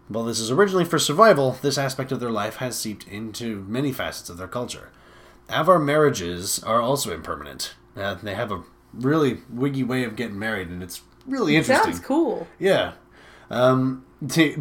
[0.07, 3.91] While this is originally for survival, this aspect of their life has seeped into many
[3.91, 4.91] facets of their culture.
[5.49, 7.73] Avvar marriages are also impermanent.
[7.95, 11.91] Uh, they have a really wiggy way of getting married, and it's really interesting.
[11.91, 12.47] Sounds cool.
[12.57, 12.93] Yeah.
[13.49, 14.05] Um,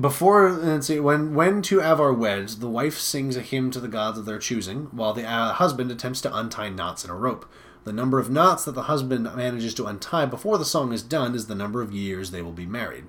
[0.01, 3.89] before let's see, when when two Avvar wed, the wife sings a hymn to the
[3.89, 7.49] gods of their choosing, while the uh, husband attempts to untie knots in a rope.
[7.87, 11.37] The number of knots that the husband manages to untie before the song is done
[11.37, 13.05] is the number of years they will be married.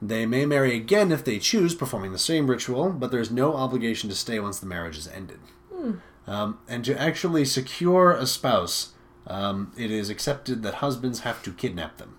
[0.00, 3.56] They may marry again if they choose, performing the same ritual, but there is no
[3.56, 5.40] obligation to stay once the marriage is ended.
[5.74, 5.94] Hmm.
[6.28, 8.92] Um, and to actually secure a spouse,
[9.26, 12.16] um, it is accepted that husbands have to kidnap them.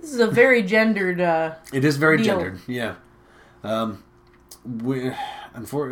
[0.00, 1.20] This is a very gendered.
[1.20, 2.26] uh It is very deal.
[2.26, 2.96] gendered, yeah.
[3.62, 4.02] Um,
[4.64, 5.12] we,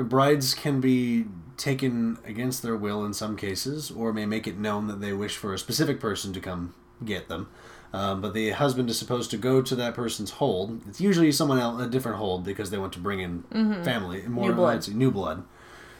[0.08, 4.86] brides can be taken against their will in some cases, or may make it known
[4.88, 7.48] that they wish for a specific person to come get them.
[7.92, 10.80] Um, but the husband is supposed to go to that person's hold.
[10.88, 13.84] It's usually someone else, a different hold, because they want to bring in Mhm.
[13.84, 14.88] family, more New blood.
[14.88, 15.44] new blood.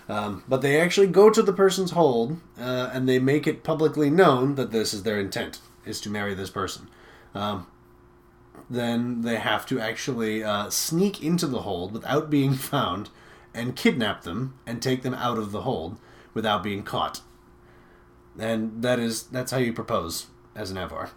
[0.09, 4.11] Um, but they actually go to the person's hold, uh, and they make it publicly
[4.11, 6.89] known that this is their intent, is to marry this person.
[7.35, 7.67] Um,
[8.71, 13.09] then they have to actually uh, sneak into the hold without being found
[13.55, 15.97] and kidnap them and take them out of the hold
[16.35, 17.21] without being caught.
[18.39, 21.11] And that is that's how you propose as an Avvar.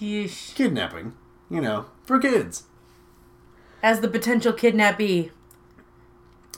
[0.00, 0.54] Yeesh.
[0.54, 1.14] Kidnapping,
[1.50, 2.64] you know, for kids.
[3.82, 5.30] As the potential kidnappee,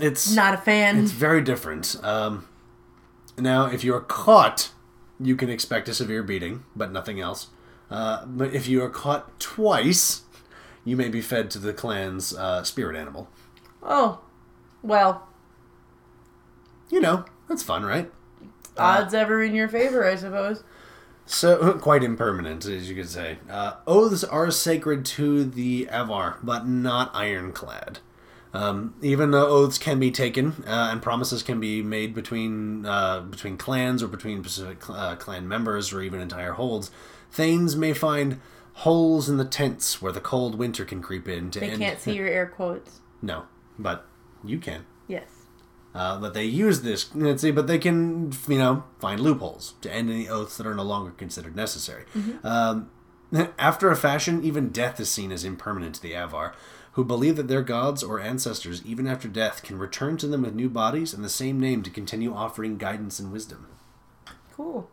[0.01, 0.99] It's not a fan.
[0.99, 1.97] It's very different.
[2.03, 2.49] Um,
[3.39, 4.71] now, if you're caught,
[5.21, 7.49] you can expect a severe beating, but nothing else.
[7.91, 10.23] Uh, but if you are caught twice,
[10.87, 13.29] you may be fed to the clan's uh, spirit animal.
[13.83, 14.21] oh,
[14.83, 15.29] well,
[16.91, 18.11] You know, that's fun, right?
[18.79, 20.63] odds ever in your favor, I suppose.
[21.25, 23.39] So, quite impermanent, as you could say.
[23.51, 27.99] Uh, oaths are sacred to the Avvar, but not ironclad.
[28.55, 33.21] Um, even though oaths can be taken uh, and promises can be made between uh,
[33.21, 36.91] between clans or between specific uh, clan members or even entire holds,
[37.31, 38.41] thanes may find
[38.81, 41.51] holes in the tents where the cold winter can creep in.
[41.51, 43.01] To They end- can't see your air quotes.
[43.23, 43.45] No,
[43.79, 44.07] but
[44.45, 44.85] you can.
[45.09, 45.25] Yes.
[45.95, 49.91] Uh, but they use this, let's see, but they can, you know, find loopholes to
[49.93, 52.05] end any oaths that are no longer considered necessary.
[52.45, 52.91] Um,
[53.59, 56.53] after a fashion, even death is seen as impermanent to the Avvar,
[56.93, 60.55] who believe that their gods or ancestors, even after death, can return to them with
[60.55, 63.67] new bodies and the same name to continue offering guidance and wisdom.
[64.55, 64.91] Cool.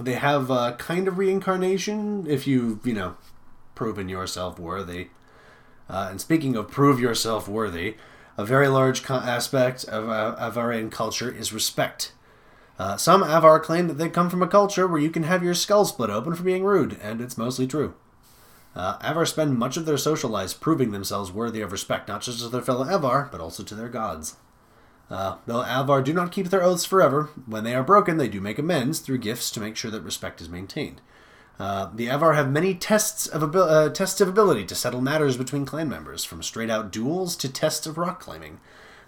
[0.00, 3.16] They have a kind of reincarnation if you've, you know,
[3.74, 5.08] proven yourself worthy.
[5.88, 7.96] Uh, and speaking of prove yourself worthy,
[8.36, 12.12] a very large co- aspect of uh, Avarian culture is respect.
[12.78, 15.54] Uh, some Avvar claim that they come from a culture where you can have your
[15.54, 17.94] skull split open for being rude, and it's mostly true.
[18.76, 22.38] Uh, Avvar spend much of their social lives proving themselves worthy of respect, not just
[22.38, 24.36] to their fellow Avvar, but also to their gods.
[25.10, 28.40] Uh, though Avvar do not keep their oaths forever, when they are broken, they do
[28.40, 31.00] make amends through gifts to make sure that respect is maintained.
[31.58, 35.36] Uh, the Avvar have many tests of abil- uh, tests of ability to settle matters
[35.36, 38.60] between clan members, from straight out duels to tests of rock climbing.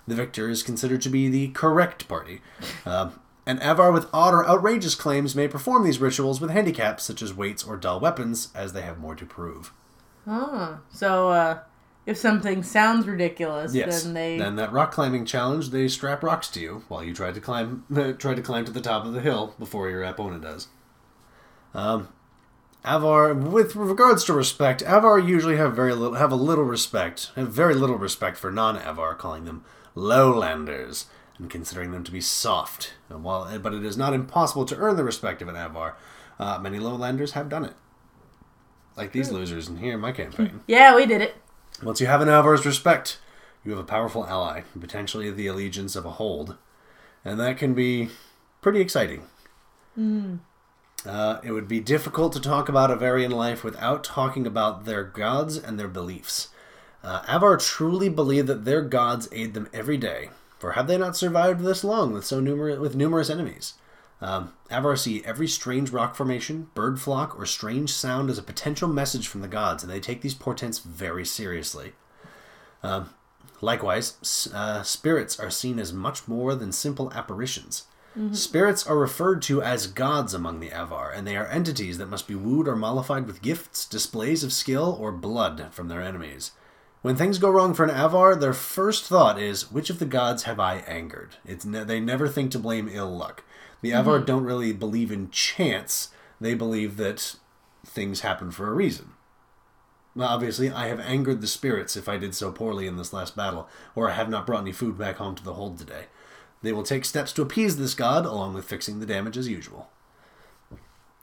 [0.09, 2.41] The victor is considered to be the correct party.
[2.85, 3.11] Uh,
[3.47, 7.35] an Avvar with odd or outrageous claims may perform these rituals with handicaps such as
[7.35, 9.73] weights or dull weapons, as they have more to prove.
[10.27, 11.59] Oh, so uh,
[12.11, 14.03] if something sounds ridiculous, Yes.
[14.03, 17.31] then they Then that rock climbing challenge, they strap rocks to you while you try
[17.33, 17.85] to climb
[18.19, 20.69] try to climb to the top of the hill before your opponent does.
[21.75, 22.09] Um,
[22.85, 27.49] Avvar, with regards to respect, Avvar usually have very little have a little respect, have
[27.49, 31.07] very little respect for non-Avvar, calling them lowlanders
[31.39, 32.95] and considering them to be soft.
[33.09, 35.95] And while, but it is not impossible to earn the respect of an Avvar.
[36.39, 37.75] Uh, many lowlanders have done it,
[38.97, 40.61] like these losers in here in my campaign.
[40.67, 41.37] yeah, we did it.
[41.83, 43.19] Once you have an Avvar's respect,
[43.65, 46.57] you have a powerful ally, potentially the allegiance of a hold.
[47.25, 48.11] And that can be
[48.61, 49.25] pretty exciting.
[51.07, 55.57] Uh, it would be difficult to talk about Avarian life without talking about their gods
[55.57, 56.49] and their beliefs.
[57.03, 61.17] Uh, Avvar truly believe that their gods aid them every day, for have they not
[61.17, 63.75] survived this long with so numerous with numerous enemies?
[64.21, 68.89] Um, Avvar see every strange rock formation, bird flock, or strange sound as a potential
[68.89, 71.93] message from the gods, and they take these portents very seriously.
[72.83, 73.11] Um,
[73.61, 77.85] likewise, uh, spirits are seen as much more than simple apparitions.
[78.33, 82.27] Spirits are referred to as gods among the Avvar, and they are entities that must
[82.27, 86.51] be wooed or mollified with gifts, displays of skill, or blood from their enemies.
[87.03, 90.43] When things go wrong for an Avvar, their first thought is, which of the gods
[90.43, 91.37] have I angered?
[91.47, 93.45] It's ne- they never think to blame ill luck.
[93.83, 96.11] The Avvar don't really believe in chance.
[96.41, 97.37] They believe that
[97.85, 99.13] things happen for a reason.
[100.15, 103.37] Well, obviously, I have angered the spirits if I did so poorly in this last
[103.37, 106.07] battle, or I have not brought any food back home to the hold today.
[106.63, 109.89] They will take steps to appease this god, along with fixing the damage as usual.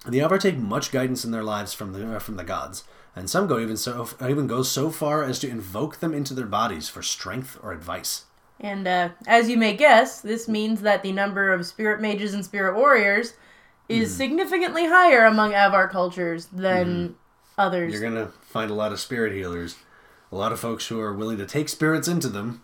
[0.07, 3.29] The Avvar take much guidance in their lives from the uh, from the gods, and
[3.29, 6.87] some go even so even go so far as to invoke them into their bodies
[6.87, 8.26] for strength or advice.
[8.59, 12.43] And uh, as you may guess, this means that the number of spirit mages and
[12.43, 13.33] spirit warriors
[13.89, 14.17] is Mm-hmm.
[14.17, 17.15] significantly higher among Avvar cultures than
[17.57, 17.93] others.
[17.93, 19.75] You're gonna find a lot of spirit healers,
[20.31, 22.61] a lot of folks who are willing to take spirits into them,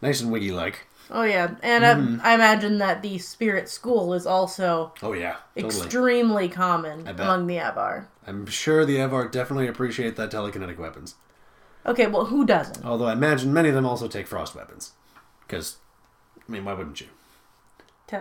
[0.00, 0.86] nice and wiggy like.
[1.10, 2.20] Oh yeah, and Mm-hmm.
[2.24, 5.82] I, I imagine that the spirit school is also Oh yeah, totally.
[5.82, 8.06] extremely common among the Avvar.
[8.26, 11.16] I'm sure the Avvar definitely appreciate that telekinetic weapons.
[11.84, 12.82] Okay, well, who doesn't?
[12.86, 14.92] Although I imagine many of them also take frost weapons.
[15.46, 15.76] Because,
[16.48, 17.08] I mean, why wouldn't you?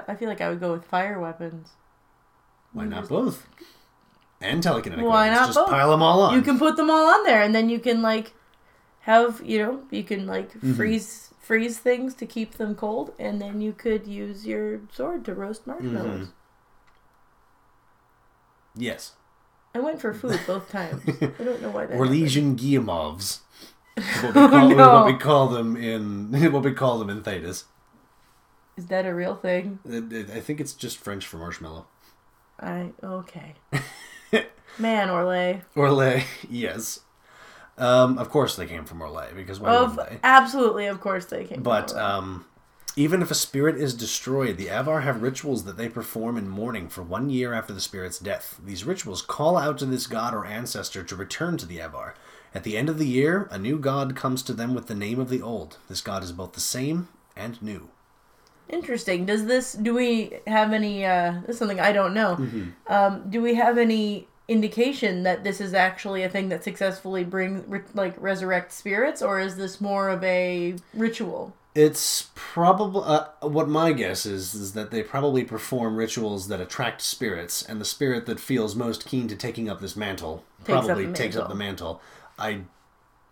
[0.07, 1.69] I feel like I would go with fire weapons.
[2.71, 3.47] Why not both?
[4.41, 5.39] And telekinetic Why weapons.
[5.39, 5.69] not Just both?
[5.69, 6.33] pile them all on.
[6.35, 8.33] You can put them all on there, and then you can like
[9.01, 10.73] have you know you can like Mm-hmm.
[10.73, 15.33] freeze freeze things to keep them cold, and then you could use your sword to
[15.35, 16.29] roast marshmallows.
[18.75, 19.13] Yes.
[19.75, 21.01] I went for food both times.
[21.21, 21.93] I don't know why that.
[21.97, 22.09] happened.
[22.11, 23.39] Orlesian guimauves.
[23.95, 24.93] What we, call, no.
[24.93, 27.65] what we call them in what we call them in Thedas.
[28.75, 29.79] Is that a real thing?
[29.87, 31.85] I think it's just French for marshmallow.
[32.59, 33.53] I okay.
[34.79, 35.61] Man, Orlay.
[35.75, 37.01] Orlais, yes.
[37.77, 40.19] Um, of course they came from Orlais because why Of wouldn't they?
[40.23, 41.61] absolutely, of course they came.
[41.61, 42.45] But um,
[42.95, 46.87] even if a spirit is destroyed, the Avvar have rituals that they perform in mourning
[46.89, 48.59] for one year after the spirit's death.
[48.63, 52.13] These rituals call out to this god or ancestor to return to the Avvar.
[52.55, 55.19] At the end of the year, a new god comes to them with the name
[55.19, 55.77] of the old.
[55.89, 57.89] This god is both the same and new.
[58.69, 59.25] Interesting.
[59.25, 59.73] Does this?
[59.73, 61.05] Do we have any?
[61.05, 62.37] Uh, this is something I don't know.
[62.37, 62.69] Mm-hmm.
[62.87, 67.67] Um, do we have any indication that this is actually a thing that successfully bring
[67.69, 71.53] re- like resurrect spirits, or is this more of a ritual?
[71.75, 77.01] It's probably uh, what my guess is is that they probably perform rituals that attract
[77.01, 80.85] spirits, and the spirit that feels most keen to taking up this mantle Takes up
[80.85, 82.01] probably the takes up the mantle.
[82.37, 82.61] I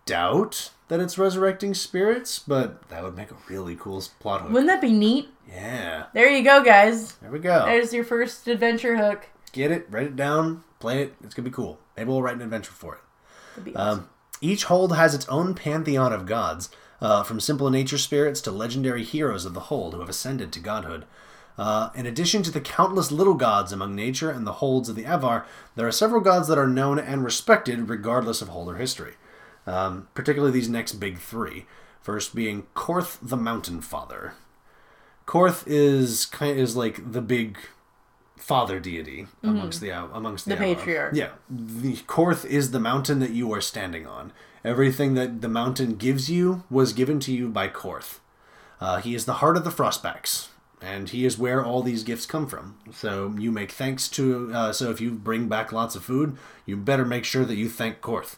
[0.06, 4.50] doubt that it's resurrecting spirits, but that would make a really cool plot hook.
[4.50, 5.28] Wouldn't that be neat?
[5.48, 7.14] yeah, There you go, guys.
[7.14, 7.64] there we go.
[7.66, 9.28] There's your first adventure hook.
[9.52, 11.14] Get it, write it down, play it.
[11.22, 11.78] It's gonna be cool.
[11.96, 13.00] Maybe we'll write an adventure for it.
[13.56, 14.08] That'd Um,
[14.40, 19.04] each hold has its own pantheon of gods, uh, from simple nature spirits to legendary
[19.04, 21.04] heroes of the hold who have ascended to godhood.
[21.58, 25.04] Uh, in addition to the countless little gods among nature and the holds of the
[25.04, 25.44] Avvar,
[25.76, 29.14] there are several gods that are known and respected regardless of holder history.
[29.66, 31.66] Um, particularly these next big three.
[32.00, 34.34] First being Korth the Mountain Father.
[35.26, 37.58] Korth is kind is like the big
[38.36, 40.62] father deity amongst the amongst the, Mm-hmm.
[40.62, 41.14] The patriarch.
[41.14, 44.32] Yeah, the Korth is the mountain that you are standing on.
[44.64, 48.18] Everything that the mountain gives you was given to you by Korth.
[48.80, 50.48] Uh, he is the heart of the Frostbacks,
[50.82, 52.76] and he is where all these gifts come from.
[52.92, 54.50] So you make thanks to.
[54.52, 57.68] Uh, so if you bring back lots of food, you better make sure that you
[57.68, 58.36] thank Korth.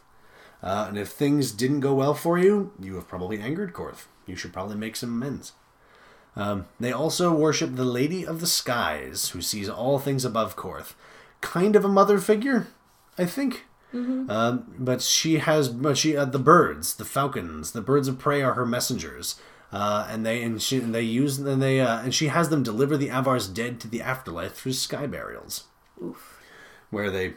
[0.62, 4.06] Uh, and if things didn't go well for you, you have probably angered Korth.
[4.26, 5.52] You should probably make some amends.
[6.36, 10.94] Um, they also worship the Lady of the Skies, who sees all things above Korth.
[11.40, 12.68] Kind of a mother figure,
[13.18, 13.64] I think.
[14.28, 18.42] Um, but she has, but she uh, the birds, the falcons, the birds of prey
[18.42, 19.36] are her messengers,
[19.74, 22.62] uh, and they and she and they use and they uh, and she has them
[22.62, 25.64] deliver the Avvar's dead to the afterlife through sky burials,
[26.00, 26.40] Oof.
[26.90, 27.34] where they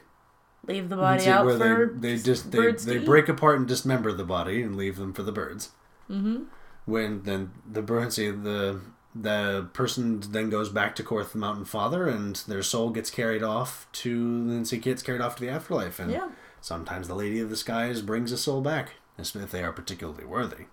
[0.68, 4.12] Leave the body out where for they they just they, they break apart and dismember
[4.12, 5.72] the body and leave them for the birds.
[6.10, 6.44] Mm-hmm.
[6.86, 8.82] When then the birds see the
[9.16, 13.42] the person then goes back to Korth the Mountain Father and their soul gets carried
[13.44, 16.30] off to then she gets carried off to the afterlife and Yeah.
[16.62, 20.66] sometimes the Lady of the Skies brings a soul back if they are particularly worthy.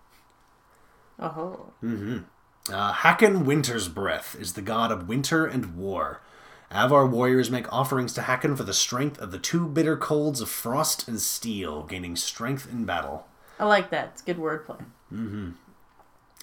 [1.19, 1.73] Oh.
[1.83, 6.21] Uh, Hakkon Winter's Breath is the god of winter and war.
[6.71, 10.49] Avvar warriors make offerings to Hakkon for the strength of the two bitter colds of
[10.49, 13.29] frost and steel, gaining strength in battle.
[13.61, 14.11] I like that.
[14.15, 14.85] It's good wordplay.
[15.13, 15.51] Mm-hmm.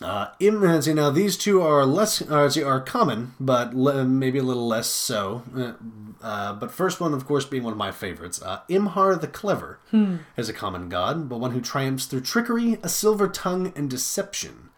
[0.01, 4.39] Uh, Im, see, now these two are less uh, see, are common, but le- maybe
[4.39, 5.43] a little less so.
[5.55, 5.73] Uh,
[6.23, 8.41] uh, but first one, of course, being one of my favorites.
[8.41, 9.79] Uh, Imhar the Clever
[10.37, 14.69] is a common god, but one who triumphs through trickery, a silver tongue, and deception.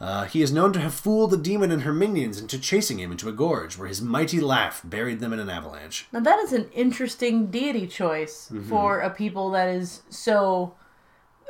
[0.00, 3.12] Uh, he is known to have fooled the demon and her minions into chasing him
[3.12, 6.06] into a gorge, where his mighty laugh buried them in an avalanche.
[6.12, 8.68] Now that is an interesting deity choice Mm-hmm.
[8.68, 10.74] for a people that is so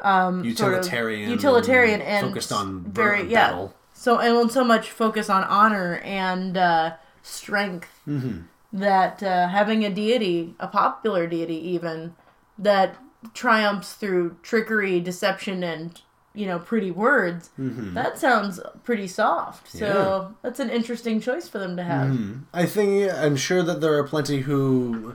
[0.03, 3.49] um, sort of Utilitarian, utilitarian, and focused on very yeah.
[3.51, 3.75] battle.
[3.95, 8.41] So and so much focus on honor and uh, strength Mm-hmm.
[8.81, 12.15] that uh, having a deity, a popular deity, even
[12.59, 12.97] that
[13.33, 16.01] triumphs through trickery, deception, and
[16.35, 17.51] you know pretty words.
[17.59, 19.69] That sounds pretty soft.
[19.71, 20.23] So Mm-hmm.
[20.23, 20.29] Yeah.
[20.43, 22.19] that's an interesting choice for them to have.
[22.53, 25.15] I think I'm sure that there are plenty who,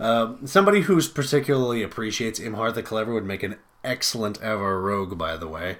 [0.00, 5.16] uh, somebody who's particularly appreciates Imhar the Clever would make an excellent Avvar rogue.
[5.18, 5.78] By the way,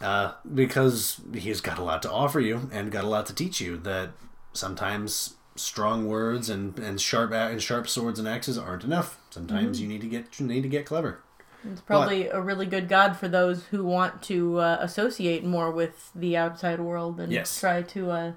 [0.00, 3.60] uh, because he's got a lot to offer you and got a lot to teach
[3.60, 3.76] you.
[3.78, 4.10] That
[4.52, 9.18] sometimes strong words and and sharp and sharp swords and axes aren't enough.
[9.30, 11.20] Sometimes you need to get you need to get clever.
[11.68, 16.10] It's probably a really good god for those who want to uh, associate more with
[16.14, 17.58] the outside world and Yes.
[17.58, 18.32] try to uh,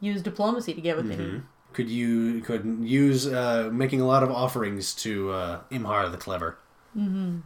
[0.00, 1.42] use diplomacy to get what they need.
[1.74, 6.58] Could you could use uh, making a lot of offerings to uh, Imhar the Clever.
[6.96, 7.40] Mm-hmm.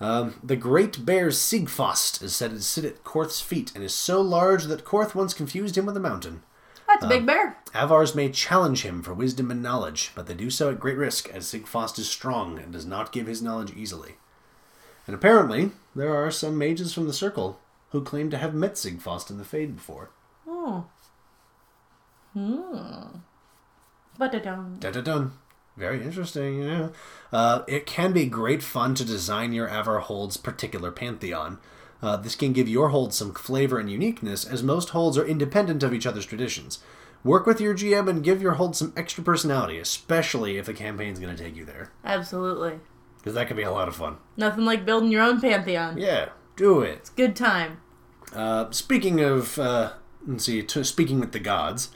[0.00, 4.20] Um, the great bear Sigfost is said to sit at Korth's feet and is so
[4.20, 6.42] large that Korth once confused him with a mountain.
[6.88, 7.58] That's a big bear.
[7.74, 11.28] Avvars may challenge him for wisdom and knowledge, but they do so at great risk,
[11.28, 14.16] as Sigfost is strong and does not give his knowledge easily.
[15.06, 19.30] And apparently, there are some mages from the Circle who claim to have met Sigfost
[19.30, 20.10] in the Fade before.
[20.48, 20.86] Oh.
[22.32, 23.18] Hmm.
[24.18, 24.80] But I don't.
[24.80, 25.32] Dun dun dun.
[25.80, 26.88] Very interesting, yeah.
[27.32, 31.58] Uh, it can be great fun to design your Avvar Hold's particular pantheon.
[32.02, 35.82] Uh, this can give your hold some flavor and uniqueness, as most holds are independent
[35.82, 36.80] of each other's traditions.
[37.24, 41.18] Work with your GM and give your hold some extra personality, especially if the campaign's
[41.18, 41.90] going to take you there.
[42.04, 42.80] Absolutely.
[43.16, 44.18] Because that can be a lot of fun.
[44.36, 45.96] Nothing like building your own pantheon.
[45.96, 46.98] Yeah, do it.
[46.98, 47.80] It's good time.
[48.34, 49.92] Uh, speaking of, uh,
[50.26, 51.88] let's see, t- speaking with the gods,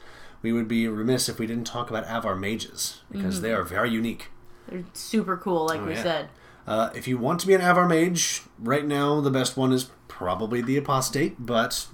[0.44, 3.90] we would be remiss if we didn't talk about Avvar mages, because they are very
[3.90, 4.28] unique.
[4.68, 6.02] They're super cool, like Oh, we yeah.
[6.02, 6.28] said.
[6.66, 9.90] Uh, if you want to be an Avvar mage, right now the best one is
[10.06, 11.88] probably the apostate, but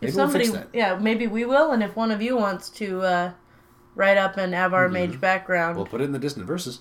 [0.00, 0.68] maybe If we'll somebody, fix that.
[0.72, 1.72] yeah, maybe we will.
[1.72, 3.32] And if one of you wants to uh,
[3.96, 5.78] write up an Avvar Mage background, Mm-hmm.
[5.78, 6.80] We'll put it in the Dissonant Verses.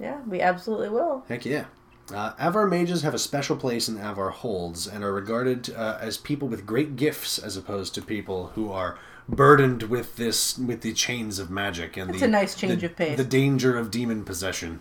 [0.00, 1.24] yeah, we absolutely will.
[1.28, 1.66] Heck yeah.
[2.12, 6.16] Uh, Avvar mages have a special place in Avvar holds and are regarded uh, as
[6.16, 8.98] people with great gifts, as opposed to people who are
[9.30, 12.86] burdened with this with the chains of magic and That's the a nice change the-
[12.86, 13.16] of pace.
[13.16, 14.80] the danger of demon possession.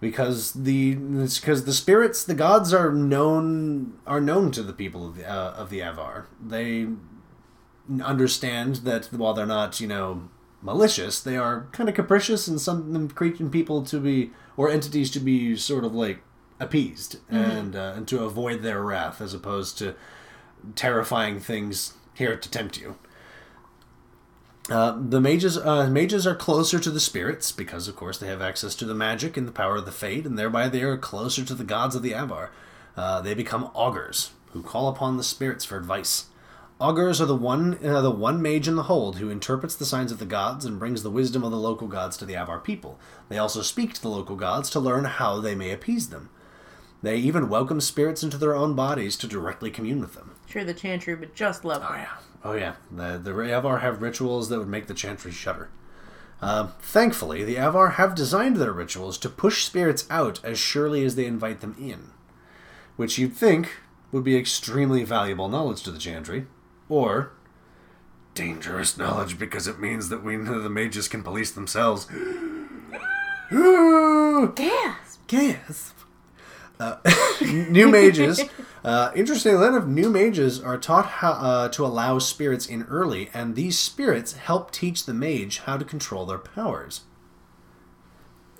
[0.00, 5.06] Because the it's because the spirits, the gods are known are known to the people
[5.06, 6.26] of the uh, of the Avvar.
[6.44, 6.88] They
[8.02, 10.28] understand that while they're not, you know,
[10.62, 15.20] malicious, they are kind of capricious and some creating people to be or entities to
[15.20, 16.20] be sort of like
[16.60, 19.94] appeased and uh, and to avoid their wrath as opposed to
[20.74, 22.96] terrifying things here to tempt you.
[24.70, 28.40] Uh, the mages uh, mages are closer to the spirits because, of course, they have
[28.40, 31.44] access to the magic and the power of the Fade, and thereby they are closer
[31.44, 32.48] to the gods of the Avvar.
[32.96, 36.26] Uh, they become augurs, who call upon the spirits for advice.
[36.80, 40.10] Augurs are the one uh, the one mage in the hold who interprets the signs
[40.10, 42.98] of the gods and brings the wisdom of the local gods to the Avvar people.
[43.28, 46.30] They also speak to the local gods to learn how they may appease them.
[47.02, 50.36] They even welcome spirits into their own bodies to directly commune with them.
[50.46, 52.00] Sure, the Chantry would just love Oh them.
[52.02, 52.74] yeah, oh yeah.
[52.90, 55.70] The the Avvar have rituals that would make the Chantry shudder.
[56.40, 61.16] Uh, thankfully, the Avvar have designed their rituals to push spirits out as surely as
[61.16, 62.10] they invite them in,
[62.96, 63.78] which you'd think
[64.12, 66.46] would be extremely valuable knowledge to the Chantry,
[66.88, 67.32] or
[68.34, 72.06] dangerous knowledge because it means that we know the mages can police themselves.
[74.54, 75.18] Gas!
[75.26, 75.96] Gasp.
[76.78, 76.96] Uh,
[77.70, 78.42] new mages.
[78.84, 83.56] Uh, interestingly enough, new mages are taught how uh, to allow spirits in early, and
[83.56, 87.00] these spirits help teach the mage how to control their powers.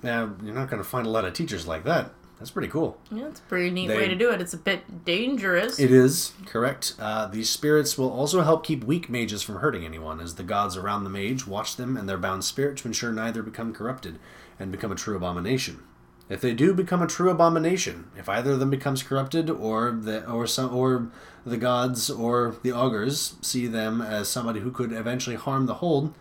[0.03, 2.11] Now, you're not going to find a lot of teachers like that.
[2.39, 2.99] That's pretty cool.
[3.11, 4.41] Yeah, it's a pretty neat They- way to do it.
[4.41, 5.79] It's a bit dangerous.
[5.79, 6.95] It is correct.
[6.99, 10.77] Uh, these spirits will also help keep weak mages from hurting anyone, as the gods
[10.77, 14.19] around the mage watch them and their bound spirit to ensure neither become corrupted
[14.59, 15.83] and become a true abomination.
[16.29, 20.27] If they do become a true abomination, if either of them becomes corrupted, or the
[20.29, 21.09] or some or
[21.45, 26.15] the gods or the augurs see them as somebody who could eventually harm the hold,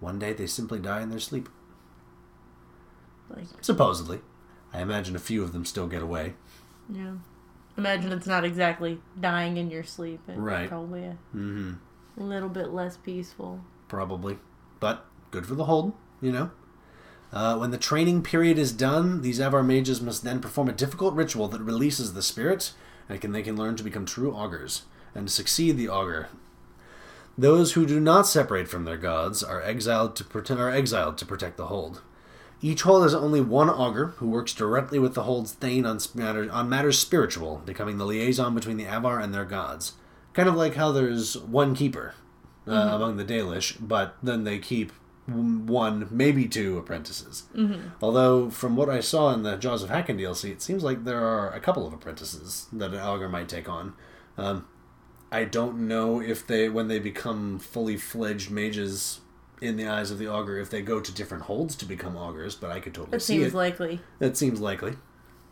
[0.00, 1.48] one day they simply die in their sleep.
[3.30, 4.20] Like, Supposedly,
[4.72, 6.34] I imagine a few of them still get away.
[6.92, 7.14] yeah.
[7.76, 10.20] Imagine it's not exactly dying in your sleep.
[10.26, 10.68] It's Right.
[10.68, 11.74] Probably a Mm-hmm.
[12.16, 13.60] little bit less peaceful.
[13.86, 14.38] probably.
[14.80, 16.50] But good for the hold, you know.
[17.32, 21.14] Uh, when the training period is done, these Avvar mages must then perform a difficult
[21.14, 22.72] ritual that releases the spirit,
[23.08, 24.82] and can, they can learn to become true augurs
[25.14, 26.28] and succeed the augur.
[27.36, 31.26] Those who do not separate from their gods are exiled to prote- are exiled to
[31.26, 32.02] protect the hold.
[32.60, 36.50] Each hold has only one augur who works directly with the hold's thane on, matter,
[36.50, 39.92] on matters spiritual, becoming the liaison between the Avvar and their gods.
[40.32, 42.14] Kind of like how there's one keeper
[42.66, 44.92] uh, among the Dalish, but then they keep
[45.28, 47.44] one, maybe two apprentices.
[47.54, 47.88] Mm-hmm.
[48.02, 51.24] Although, from what I saw in the Jaws of Hakkon DLC, it seems like there
[51.24, 53.92] are a couple of apprentices that an augur might take on.
[54.36, 54.66] Um,
[55.30, 59.20] I don't know if they, when they become fully fledged mages
[59.60, 62.54] in the eyes of the augur, if they go to different holds to become augurs,
[62.54, 64.00] but I could totally That see seems likely.
[64.20, 64.96] that seems likely.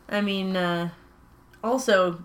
[0.08, 0.90] I mean, uh,
[1.62, 2.22] also,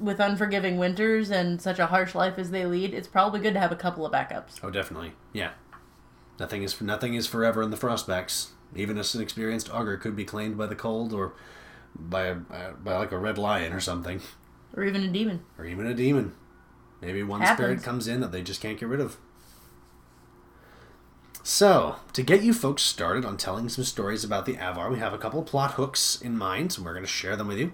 [0.00, 3.60] with unforgiving winters and such a harsh life as they lead, it's probably good to
[3.60, 4.58] have a couple of backups.
[4.62, 5.12] Oh, definitely.
[5.32, 5.50] Yeah.
[6.38, 8.48] Nothing is nothing is forever in the frostbacks.
[8.74, 11.32] Even an experienced augur could be claimed by the cold or
[11.94, 14.20] by a, by like a red lion or something,
[14.76, 15.44] Or even a demon.
[15.58, 16.34] or even a demon.
[17.00, 17.56] Maybe one Happens.
[17.58, 19.16] spirit comes in that they just can't get rid of.
[21.42, 25.12] So, to get you folks started on telling some stories about the Avvar, we have
[25.14, 27.72] a couple plot hooks in mind, and we're going to share them with you.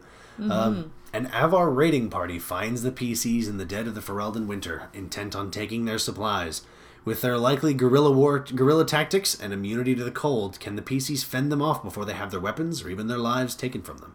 [0.50, 4.88] Um, an Avvar raiding party finds the PCs in the dead of the Ferelden winter,
[4.92, 6.62] intent on taking their supplies.
[7.05, 11.24] With their likely guerrilla war, guerrilla tactics and immunity to the cold, can the PCs
[11.24, 14.14] fend them off before they have their weapons or even their lives taken from them?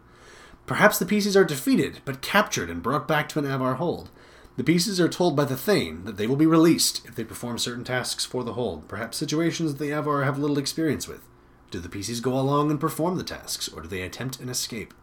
[0.66, 4.10] Perhaps the PCs are defeated, but captured and brought back to an Avvar hold.
[4.56, 7.58] The pieces are told by the Thane that they will be released if they perform
[7.58, 11.28] certain tasks for the hold, perhaps situations that the Avvar have little experience with.
[11.70, 14.94] Do the PCs go along and perform the tasks, or do they attempt an escape?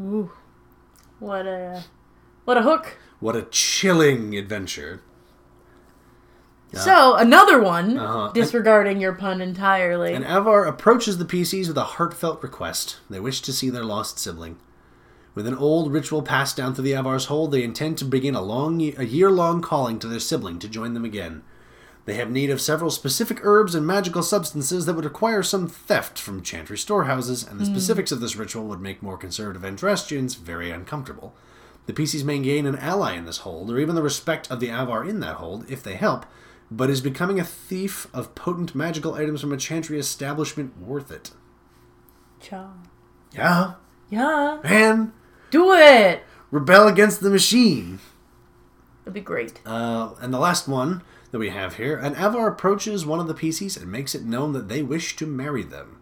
[0.00, 0.30] Ooh,
[1.18, 1.84] what a
[2.44, 2.98] what a hook!
[3.20, 5.00] What a chilling adventure.
[6.82, 8.32] So another one, Uh-huh.
[8.32, 10.12] disregarding your pun entirely.
[10.14, 12.98] And Avvar approaches the PCs with a heartfelt request.
[13.08, 14.56] They wish to see their lost sibling.
[15.34, 18.42] With an old ritual passed down through the Avvar's hold, they intend to begin a
[18.42, 21.42] long, a year-long calling to their sibling to join them again.
[22.06, 26.18] They have need of several specific herbs and magical substances that would require some theft
[26.18, 30.70] from chantry storehouses, and the specifics of this ritual would make more conservative Andrastians very
[30.70, 31.34] uncomfortable.
[31.86, 34.68] The PCs may gain an ally in this hold, or even the respect of the
[34.68, 36.26] Avvar in that hold, if they help,
[36.70, 41.30] but is becoming a thief of potent magical items from a chantry establishment worth it?
[42.40, 42.70] Cha.
[43.32, 43.74] Yeah,
[44.10, 45.12] Yeah, man,
[45.50, 46.22] do it.
[46.50, 47.98] rebel against the machine.
[49.04, 49.60] That'd be great.
[49.66, 53.34] Uh, and the last one that we have here an Avvar approaches one of the
[53.34, 56.00] PCs and makes it known that they wish to marry them.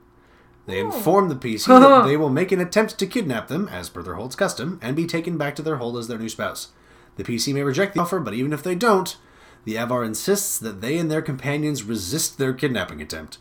[0.66, 4.02] They inform the PC that they will make an attempt to kidnap them, as per
[4.02, 6.68] their hold's custom, and be taken back to their hold as their new spouse.
[7.16, 9.16] The PC may reject the offer, but even if they don't,
[9.64, 13.38] the Avvar insists that they and their companions resist their kidnapping attempt.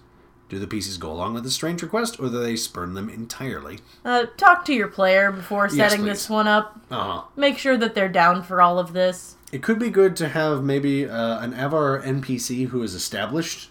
[0.50, 3.80] Do the PCs go along with the strange request, or do they spurn them entirely?
[4.04, 6.08] Uh, talk to your player before setting please.
[6.08, 6.78] this one up.
[6.92, 7.24] Uh huh.
[7.38, 9.38] Make sure that they're down for all of this.
[9.54, 13.70] It could be good to have maybe uh, an Avvar NPC who is established,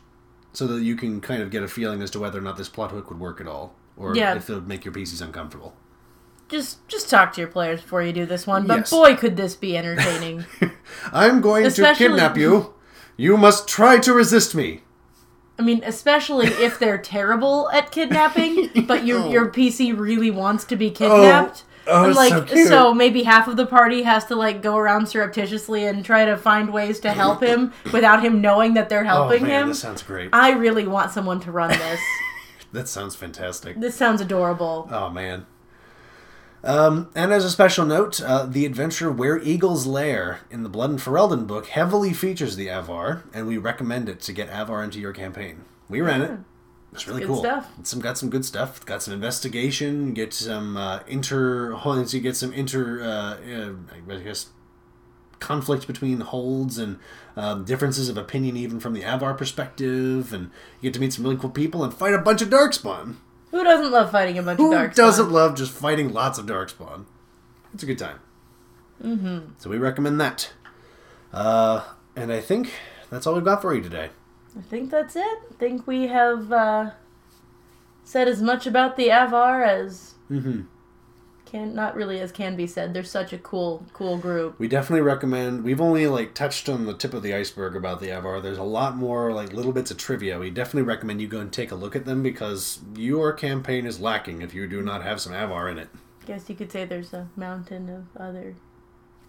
[0.55, 2.69] so that you can kind of get a feeling as to whether or not this
[2.71, 4.35] plot hook would work at all, or Yeah.
[4.35, 5.75] if it would make your PCs uncomfortable.
[6.51, 8.67] Just just talk to your players before you do this one.
[8.67, 8.91] But Yes.
[8.91, 10.45] boy, could this be entertaining.
[11.13, 12.75] I'm going Especially- to kidnap you.
[13.17, 14.83] You must try to resist me.
[15.59, 20.77] I mean, especially if they're terrible at kidnapping, but your your PC really wants to
[20.77, 20.93] be oh.
[20.93, 21.65] kidnapped.
[21.87, 25.07] Oh, and like so so maybe half of the party has to like go around
[25.07, 29.07] surreptitiously and try to find ways to help him without him knowing that they're oh,
[29.07, 29.69] helping oh man, him.
[29.69, 30.31] this sounds great.
[30.33, 32.01] I really want someone to run this.
[32.73, 33.79] that sounds fantastic.
[33.81, 34.89] this sounds adorable.
[34.91, 35.47] Oh man.
[36.63, 40.91] Um, and as a special note, uh, the adventure Where Eagle's Lair in the Blood
[40.91, 45.01] in Ferelden book heavily features the Avvar, and we recommend it to get Avvar into
[45.01, 45.65] your campaign.
[45.89, 46.39] We ran it.
[46.93, 47.39] It's really cool.
[47.39, 47.71] stuff.
[47.79, 48.85] It's some got some good stuff.
[48.85, 50.13] Got some investigation.
[50.13, 51.73] Get some uh, inter.
[51.85, 53.01] You get some inter.
[53.01, 54.49] Uh, uh, I guess
[55.39, 56.99] conflict between holds and
[57.37, 60.51] um, differences of opinion, even from the Avvar perspective, and
[60.81, 63.17] you get to meet some really cool people and fight a bunch of Darkspawn.
[63.51, 66.47] Who doesn't love fighting a bunch Who of dark doesn't love just fighting lots of
[66.47, 67.07] darkspawn?
[67.75, 68.21] It's a good time.
[69.03, 69.53] Mm-hmm.
[69.59, 70.53] So we recommend that.
[71.33, 71.85] Uh,
[72.15, 72.73] and I think
[73.11, 74.11] that's all we've got for you today.
[74.59, 75.23] I think that's it.
[75.23, 76.91] I think we have uh,
[78.05, 80.61] said as much about the Avvar as Mm-hmm.
[81.51, 82.95] Can not really as can be said.
[82.95, 84.57] They're such a cool, cool group.
[84.61, 85.65] We definitely recommend.
[85.65, 88.41] We've only like touched on the tip of the iceberg about the Avvar.
[88.41, 90.39] There's a lot more like little bits of trivia.
[90.39, 93.99] We definitely recommend you go and take a look at them because your campaign is
[93.99, 95.89] lacking if you do not have some Avvar in it.
[96.25, 98.55] Guess you could say there's a mountain of other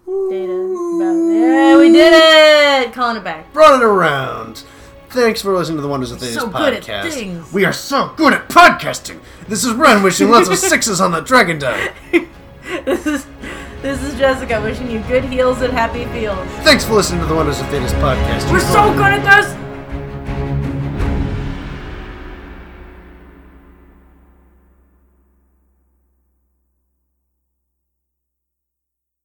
[0.05, 1.33] data about.
[1.33, 2.93] Yeah, we did it!
[2.93, 3.51] Calling it back.
[3.51, 4.63] Brought it around.
[5.11, 7.11] Thanks for listening to the Wonders of Thedas so good at podcast.
[7.13, 7.51] things.
[7.51, 9.19] We are so good at podcasting.
[9.47, 11.91] This is Ren wishing lots of sixes on the dragon die.
[12.85, 13.25] This is
[13.81, 16.47] this is Jessica wishing you good heals and happy feels.
[16.63, 18.49] Thanks for listening to the Wonders of Thedas podcast.
[18.49, 19.60] We're so good at this.